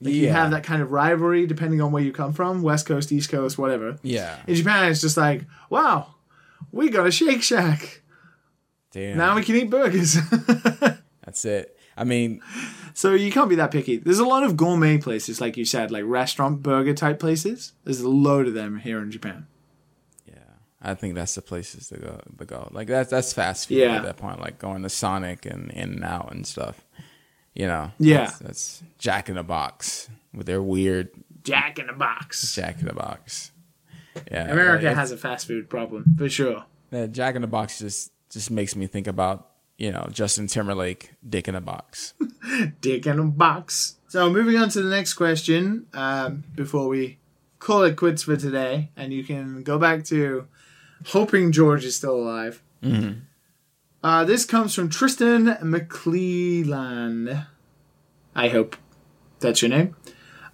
[0.00, 3.10] Like you have that kind of rivalry depending on where you come from, West Coast,
[3.10, 3.98] East Coast, whatever.
[4.02, 4.38] Yeah.
[4.46, 6.14] In Japan, it's just like, wow,
[6.72, 8.02] we got a Shake Shack.
[8.94, 9.18] Damn.
[9.18, 10.14] Now we can eat burgers.
[11.24, 11.78] That's it.
[11.96, 12.40] I mean,
[12.94, 13.98] so you can't be that picky.
[13.98, 17.72] There's a lot of gourmet places, like you said, like restaurant burger type places.
[17.84, 19.46] There's a load of them here in Japan.
[20.26, 20.38] yeah,
[20.82, 22.20] I think that's the places to go.
[22.38, 22.68] To go.
[22.72, 23.96] Like that's that's fast food Yeah.
[23.96, 24.40] at that point.
[24.40, 26.84] Like going to Sonic and In and Out and stuff.
[27.54, 27.92] You know.
[27.98, 28.24] Yeah.
[28.26, 31.10] That's, that's Jack in the Box with their weird
[31.44, 32.54] Jack in the Box.
[32.54, 33.52] Jack in the Box.
[34.30, 34.50] Yeah.
[34.50, 36.64] America it's- has a fast food problem for sure.
[36.90, 39.48] that Jack in the Box just just makes me think about
[39.78, 42.12] you know Justin Timberlake, Dick in a Box.
[42.80, 43.96] Dick in a box.
[44.08, 47.18] So moving on to the next question, um, before we
[47.58, 50.46] call it quits for today, and you can go back to
[51.06, 52.62] hoping George is still alive.
[54.02, 57.46] Uh, this comes from Tristan McClellan.
[58.34, 58.76] I hope
[59.40, 59.96] that's your name.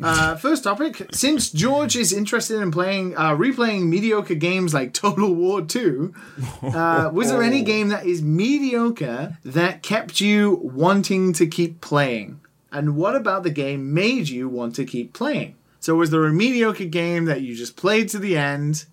[0.03, 5.33] Uh, first topic: Since George is interested in playing, uh, replaying mediocre games like Total
[5.33, 6.15] War Two,
[6.63, 12.41] uh, was there any game that is mediocre that kept you wanting to keep playing?
[12.73, 15.57] And what about the game made you want to keep playing?
[15.81, 18.85] So, was there a mediocre game that you just played to the end?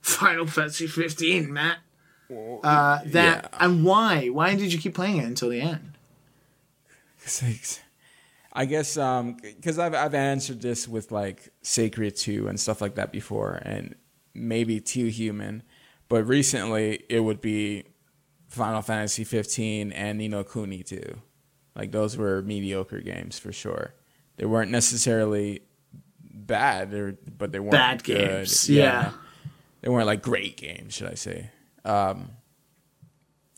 [0.00, 1.78] Final Fantasy 15, Matt.
[2.30, 3.58] Uh, that yeah.
[3.58, 4.28] and why?
[4.28, 5.92] Why did you keep playing it until the end?
[7.18, 7.80] Sakes.
[8.52, 12.96] I guess um because I've I've answered this with like Sacred 2 and stuff like
[12.96, 13.94] that before and
[14.34, 15.62] maybe Two Human,
[16.08, 17.84] but recently it would be
[18.48, 21.00] Final Fantasy 15 and Ni no Kuni 2.
[21.76, 23.94] Like those were mediocre games for sure.
[24.36, 25.62] They weren't necessarily
[26.22, 28.16] bad, or, but they weren't Bad good.
[28.28, 29.12] games, yeah.
[29.82, 31.50] They weren't like great games, should I say?
[31.84, 32.30] Um,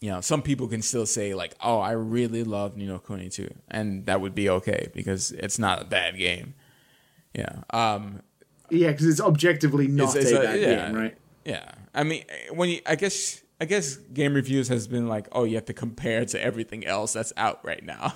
[0.02, 3.28] you know, some people can still say like, "Oh, I really love Ni no Kuni
[3.28, 6.54] 2," and that would be okay because it's not a bad game.
[7.34, 7.62] Yeah.
[7.70, 8.22] Um,
[8.68, 10.86] Yeah, because it's objectively not it's- it's a, bad yeah.
[10.86, 11.16] game, right?
[11.44, 11.70] Yeah.
[11.94, 15.54] I mean, when you, I guess, I guess game reviews has been like, oh, you
[15.54, 18.14] have to compare to everything else that's out right now.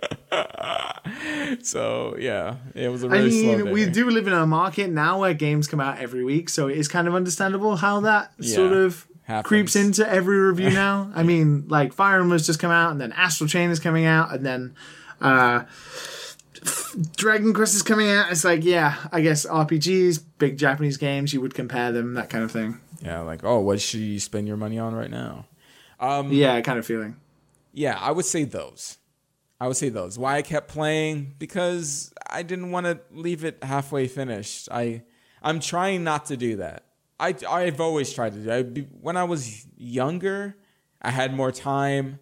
[1.62, 4.90] so yeah, it was a I really slow mean, we do live in a market
[4.90, 8.32] now where games come out every week, so it is kind of understandable how that
[8.44, 9.48] sort of happens.
[9.48, 11.10] creeps into every review now.
[11.14, 14.32] I mean, like Fire Emblem's just come out, and then Astral Chain is coming out,
[14.32, 14.74] and then
[15.20, 15.64] uh,
[17.16, 18.30] Dragon Quest is coming out.
[18.30, 22.44] It's like, yeah, I guess RPGs, big Japanese games, you would compare them, that kind
[22.44, 22.80] of thing.
[23.02, 25.46] Yeah, like, oh, what should you spend your money on right now?
[26.00, 27.16] Um, Yeah, kind of feeling.
[27.72, 28.98] Yeah, I would say those.
[29.60, 30.18] I would say those.
[30.18, 34.68] Why I kept playing because I didn't want to leave it halfway finished.
[34.70, 35.02] I
[35.42, 36.84] I'm trying not to do that.
[37.18, 38.44] I I've always tried to do.
[38.44, 38.86] That.
[39.00, 40.56] When I was younger,
[41.00, 42.18] I had more time.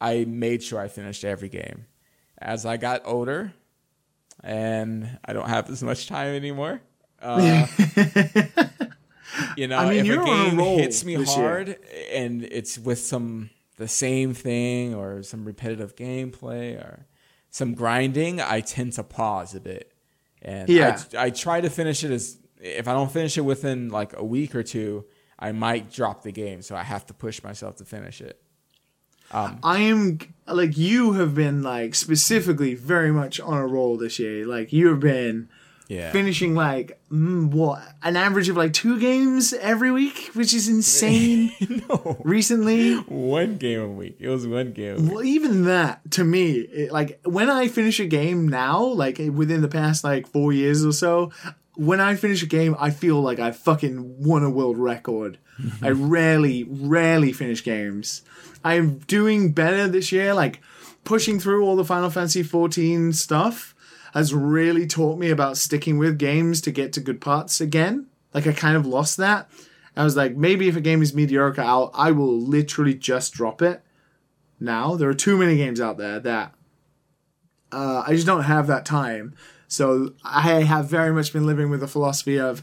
[0.00, 1.86] I made sure I finished every game.
[2.38, 3.52] As I got older,
[4.42, 6.80] and I don't have as much time anymore.
[7.20, 7.66] Uh,
[9.56, 11.46] you know, I mean, if a on a game hits me this year.
[11.46, 11.78] hard
[12.12, 17.06] and it's with some the same thing or some repetitive gameplay or
[17.50, 19.92] some grinding, I tend to pause a bit.
[20.42, 21.00] And Yeah.
[21.16, 24.24] I, I try to finish it as if I don't finish it within like a
[24.24, 25.04] week or two,
[25.38, 26.62] I might drop the game.
[26.62, 28.40] So I have to push myself to finish it.
[29.32, 34.46] I am like you have been like specifically very much on a roll this year.
[34.46, 35.48] Like you have been
[35.88, 36.12] Yeah.
[36.12, 41.52] finishing like mm, what an average of like two games every week, which is insane.
[41.88, 42.16] no.
[42.22, 44.16] Recently, One game a week.
[44.20, 48.06] It was one game well, even that to me, it, like when I finish a
[48.06, 51.32] game now, like within the past like four years or so,
[51.76, 55.38] when I finish a game, I feel like I fucking won a world record.
[55.82, 58.22] I rarely, rarely finish games.
[58.64, 60.34] I'm doing better this year.
[60.34, 60.60] Like
[61.04, 63.74] pushing through all the Final Fantasy 14 stuff
[64.14, 68.06] has really taught me about sticking with games to get to good parts again.
[68.32, 69.50] Like I kind of lost that.
[69.96, 73.62] I was like, maybe if a game is mediocre, I'll I will literally just drop
[73.62, 73.82] it.
[74.58, 76.54] Now there are too many games out there that
[77.70, 79.34] uh, I just don't have that time.
[79.74, 82.62] So I have very much been living with the philosophy of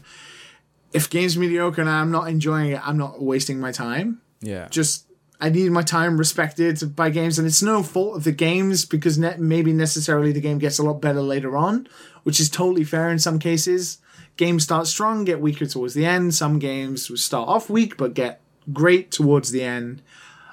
[0.92, 4.20] if game's mediocre and I'm not enjoying it, I'm not wasting my time.
[4.40, 4.68] Yeah.
[4.68, 5.06] Just
[5.40, 9.18] I need my time respected by games, and it's no fault of the games because
[9.18, 11.88] ne- maybe necessarily the game gets a lot better later on,
[12.22, 13.98] which is totally fair in some cases.
[14.36, 16.34] Games start strong, get weaker towards the end.
[16.34, 18.40] Some games start off weak but get
[18.72, 20.00] great towards the end.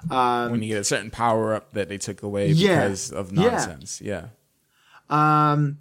[0.10, 2.82] Um, when you get a certain power up that they took away Yeah.
[2.88, 3.44] because of Yeah.
[3.52, 4.02] nonsense.
[4.02, 4.28] Yeah.
[5.10, 5.78] Um,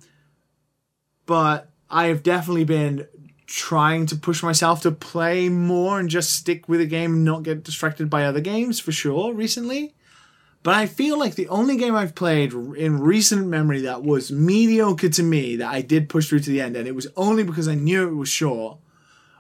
[1.29, 3.07] but I have definitely been
[3.45, 7.43] trying to push myself to play more and just stick with a game and not
[7.43, 9.95] get distracted by other games for sure recently.
[10.63, 15.11] But I feel like the only game I've played in recent memory that was mediocre
[15.11, 17.69] to me that I did push through to the end, and it was only because
[17.69, 18.79] I knew it was short,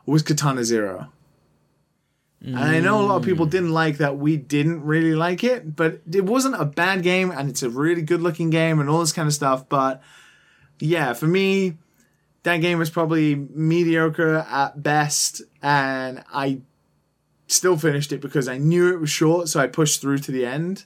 [0.04, 1.08] was Katana Zero.
[2.40, 3.50] And I know a lot of people mm.
[3.50, 7.48] didn't like that we didn't really like it, but it wasn't a bad game and
[7.48, 9.68] it's a really good looking game and all this kind of stuff.
[9.68, 10.02] But
[10.80, 11.76] yeah, for me,
[12.42, 16.60] that game was probably mediocre at best, and I
[17.46, 20.44] still finished it because I knew it was short, so I pushed through to the
[20.46, 20.84] end.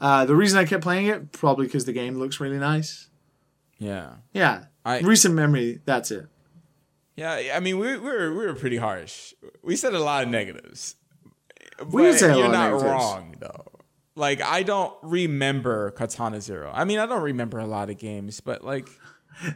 [0.00, 3.08] Uh, the reason I kept playing it probably because the game looks really nice.
[3.78, 4.16] Yeah.
[4.32, 5.80] Yeah, I- recent memory.
[5.84, 6.26] That's it.
[7.16, 9.32] Yeah, I mean, we, we were we were pretty harsh.
[9.62, 10.96] We said a lot of negatives.
[11.90, 13.64] We did say a you're lot not wrong though.
[14.16, 16.70] Like I don't remember Katana Zero.
[16.74, 18.88] I mean, I don't remember a lot of games, but like,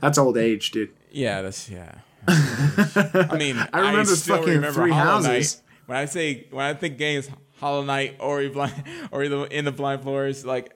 [0.01, 0.91] That's old age, dude.
[1.11, 1.95] yeah, that's yeah.
[2.29, 5.57] I mean, I remember still fucking remember Three Hollow Houses.
[5.57, 5.63] Knight.
[5.87, 9.73] When I say when I think games, Hollow Knight, Ori blind, Ori the in the
[9.73, 10.73] Blind Forest, like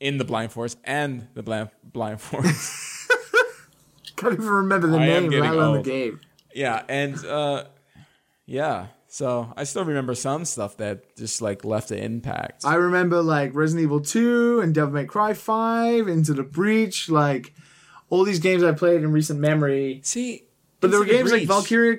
[0.00, 3.10] in the Blind Forest and the Blind Blind Forest.
[4.16, 6.20] Can't even remember the I name, let alone the game.
[6.54, 7.64] Yeah, and uh
[8.46, 8.86] yeah.
[9.08, 12.64] So I still remember some stuff that just like left an impact.
[12.64, 17.52] I remember like Resident Evil 2 and Devil May Cry 5, Into the Breach, like
[18.12, 20.00] all these games I played in recent memory.
[20.04, 20.44] See,
[20.80, 21.98] But there were games like Breach, Valkyria.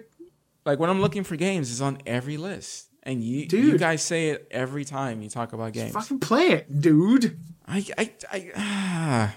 [0.63, 4.29] Like when I'm looking for games, it's on every list, and you you guys say
[4.29, 5.91] it every time you talk about games.
[5.91, 7.39] Fucking play it, dude.
[7.67, 8.51] I I I.
[8.55, 9.35] Ah.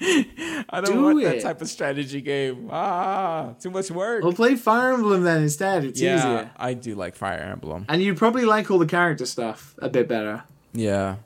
[0.00, 2.68] I don't Do want that type of strategy game.
[2.70, 4.22] Ah, too much work.
[4.22, 5.84] Well, play Fire Emblem then instead.
[5.84, 6.50] It's yeah, easier.
[6.56, 7.84] I do like Fire Emblem.
[7.88, 10.44] And you probably like all the character stuff a bit better.
[10.72, 11.16] Yeah,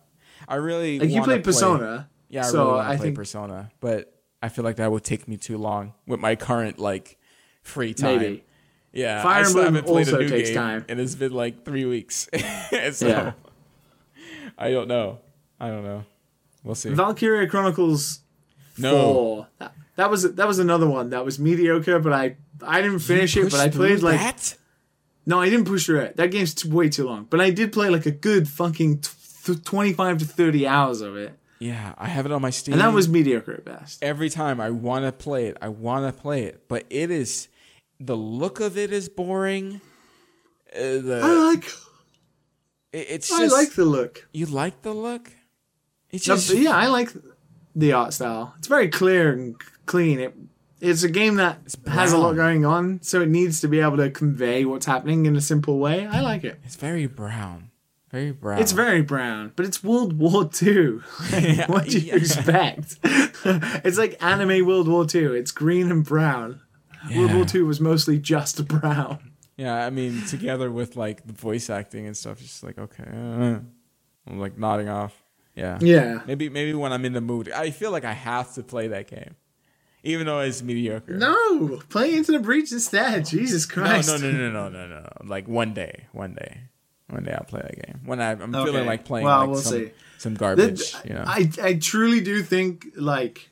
[0.49, 2.09] I really Like you played play- Persona.
[2.31, 4.12] Yeah, I so really want to play think Persona, but
[4.43, 7.17] I feel like that would take me too long with my current like
[7.63, 8.19] free time.
[8.19, 8.45] maybe.
[8.93, 10.85] Yeah, Fire I still Emblem haven't played also a new takes game, time.
[10.89, 12.29] and it's been like three weeks.
[12.93, 13.33] so Yeah.
[14.59, 15.21] I don't know.
[15.59, 16.05] I don't know.
[16.63, 16.91] We'll see.
[16.91, 18.21] Valkyria Chronicles
[18.79, 19.47] no, 4.
[19.59, 23.37] That, that was that was another one that was mediocre, but I I didn't finish
[23.37, 24.57] it, but I played like that.
[25.25, 26.17] No, I didn't push through it.
[26.17, 27.27] That game's t- way too long.
[27.31, 29.11] But I did play like a good fucking t-
[29.45, 31.39] th- 25 to 30 hours of it.
[31.63, 32.73] Yeah, I have it on my Steam.
[32.75, 34.03] And that was mediocre at best.
[34.03, 35.57] every time I want to play it.
[35.63, 37.49] I want to play it, but it is
[38.01, 39.81] the look of it is boring.
[40.75, 41.65] Uh, the I like
[42.93, 44.27] it- it's I just like the look.
[44.33, 45.31] you like the look.
[46.11, 47.11] It's just but yeah, I like
[47.77, 48.55] the art style.
[48.59, 49.55] It's very clear and
[49.87, 50.19] clean.
[50.21, 50.35] It
[50.81, 53.99] it's a game that has a lot going on, so it needs to be able
[53.99, 56.07] to convey what's happening in a simple way.
[56.07, 56.59] I like it.
[56.65, 57.71] it's very brown,
[58.13, 58.61] very brown.
[58.61, 61.01] It's very brown, but it's World War II.
[61.67, 62.17] What do you yeah.
[62.17, 62.99] expect?
[63.05, 65.37] it's like anime World War II.
[65.39, 66.61] It's green and brown.
[67.15, 69.33] World War II was mostly just brown.
[69.57, 73.59] Yeah, I mean, together with like the voice acting and stuff, just like okay, uh,
[74.27, 75.23] I'm like nodding off.
[75.55, 76.21] Yeah, Yeah.
[76.27, 79.07] Maybe maybe when I'm in the mood, I feel like I have to play that
[79.09, 79.37] game,
[80.03, 81.15] even though it's mediocre.
[81.15, 83.27] No, play Into the Breach instead.
[83.27, 84.09] Jesus no, Christ.
[84.09, 85.09] no, no, no, no, no, no.
[85.25, 86.63] Like one day, one day,
[87.13, 88.01] one day I'll play that game.
[88.05, 89.91] When I, I'm feeling like playing Well, like we'll some, see.
[90.19, 91.25] some garbage, you know.
[91.27, 93.51] I, I truly do think like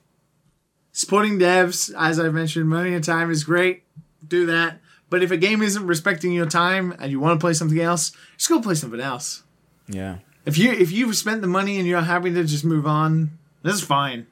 [0.92, 3.84] supporting devs, as I've mentioned many a time, is great.
[4.26, 4.80] Do that.
[5.08, 8.12] But if a game isn't respecting your time and you want to play something else,
[8.36, 9.42] just go play something else.
[9.88, 13.36] yeah, If you if you've spent the money and you're happy to just move on,
[13.62, 14.26] this is fine.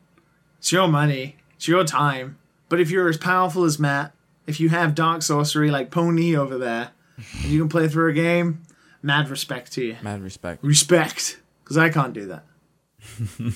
[0.58, 1.36] It's your money.
[1.56, 2.38] It's your time.
[2.68, 4.12] But if you're as powerful as Matt,
[4.46, 6.90] if you have dark sorcery like Pony over there,
[7.42, 8.62] and you can play through a game,
[9.02, 9.96] mad respect to you.
[10.02, 10.62] mad respect.
[10.64, 11.38] Respect.
[11.64, 12.44] Because I can't do that.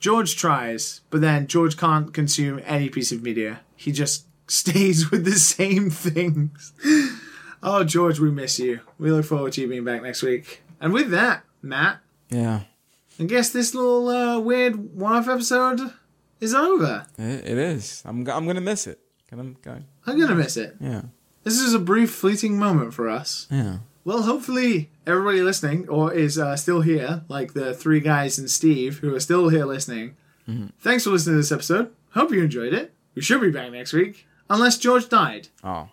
[0.00, 3.60] George tries, but then George can't consume any piece of media.
[3.74, 6.72] He just stays with the same things.
[7.62, 8.80] Oh, George, we miss you.
[8.98, 10.62] We look forward to you being back next week.
[10.80, 11.98] And with that, Matt,
[12.30, 12.60] Yeah,
[13.18, 15.80] I guess this little uh, weird one-off episode
[16.40, 17.06] is over.
[17.18, 18.02] It, it is.
[18.06, 19.00] I'm I'm gonna miss it.
[19.28, 20.76] Gonna, gonna, I'm gonna miss it.
[20.80, 21.02] yeah,
[21.42, 23.48] This is a brief, fleeting moment for us.
[23.50, 23.78] yeah.
[24.08, 29.00] Well, hopefully everybody listening or is uh, still here, like the three guys and Steve
[29.00, 30.16] who are still here listening.
[30.80, 31.90] Thanks for listening to this episode.
[32.14, 32.94] Hope you enjoyed it.
[33.14, 35.48] We should be back next week, unless George died.
[35.62, 35.90] Oh,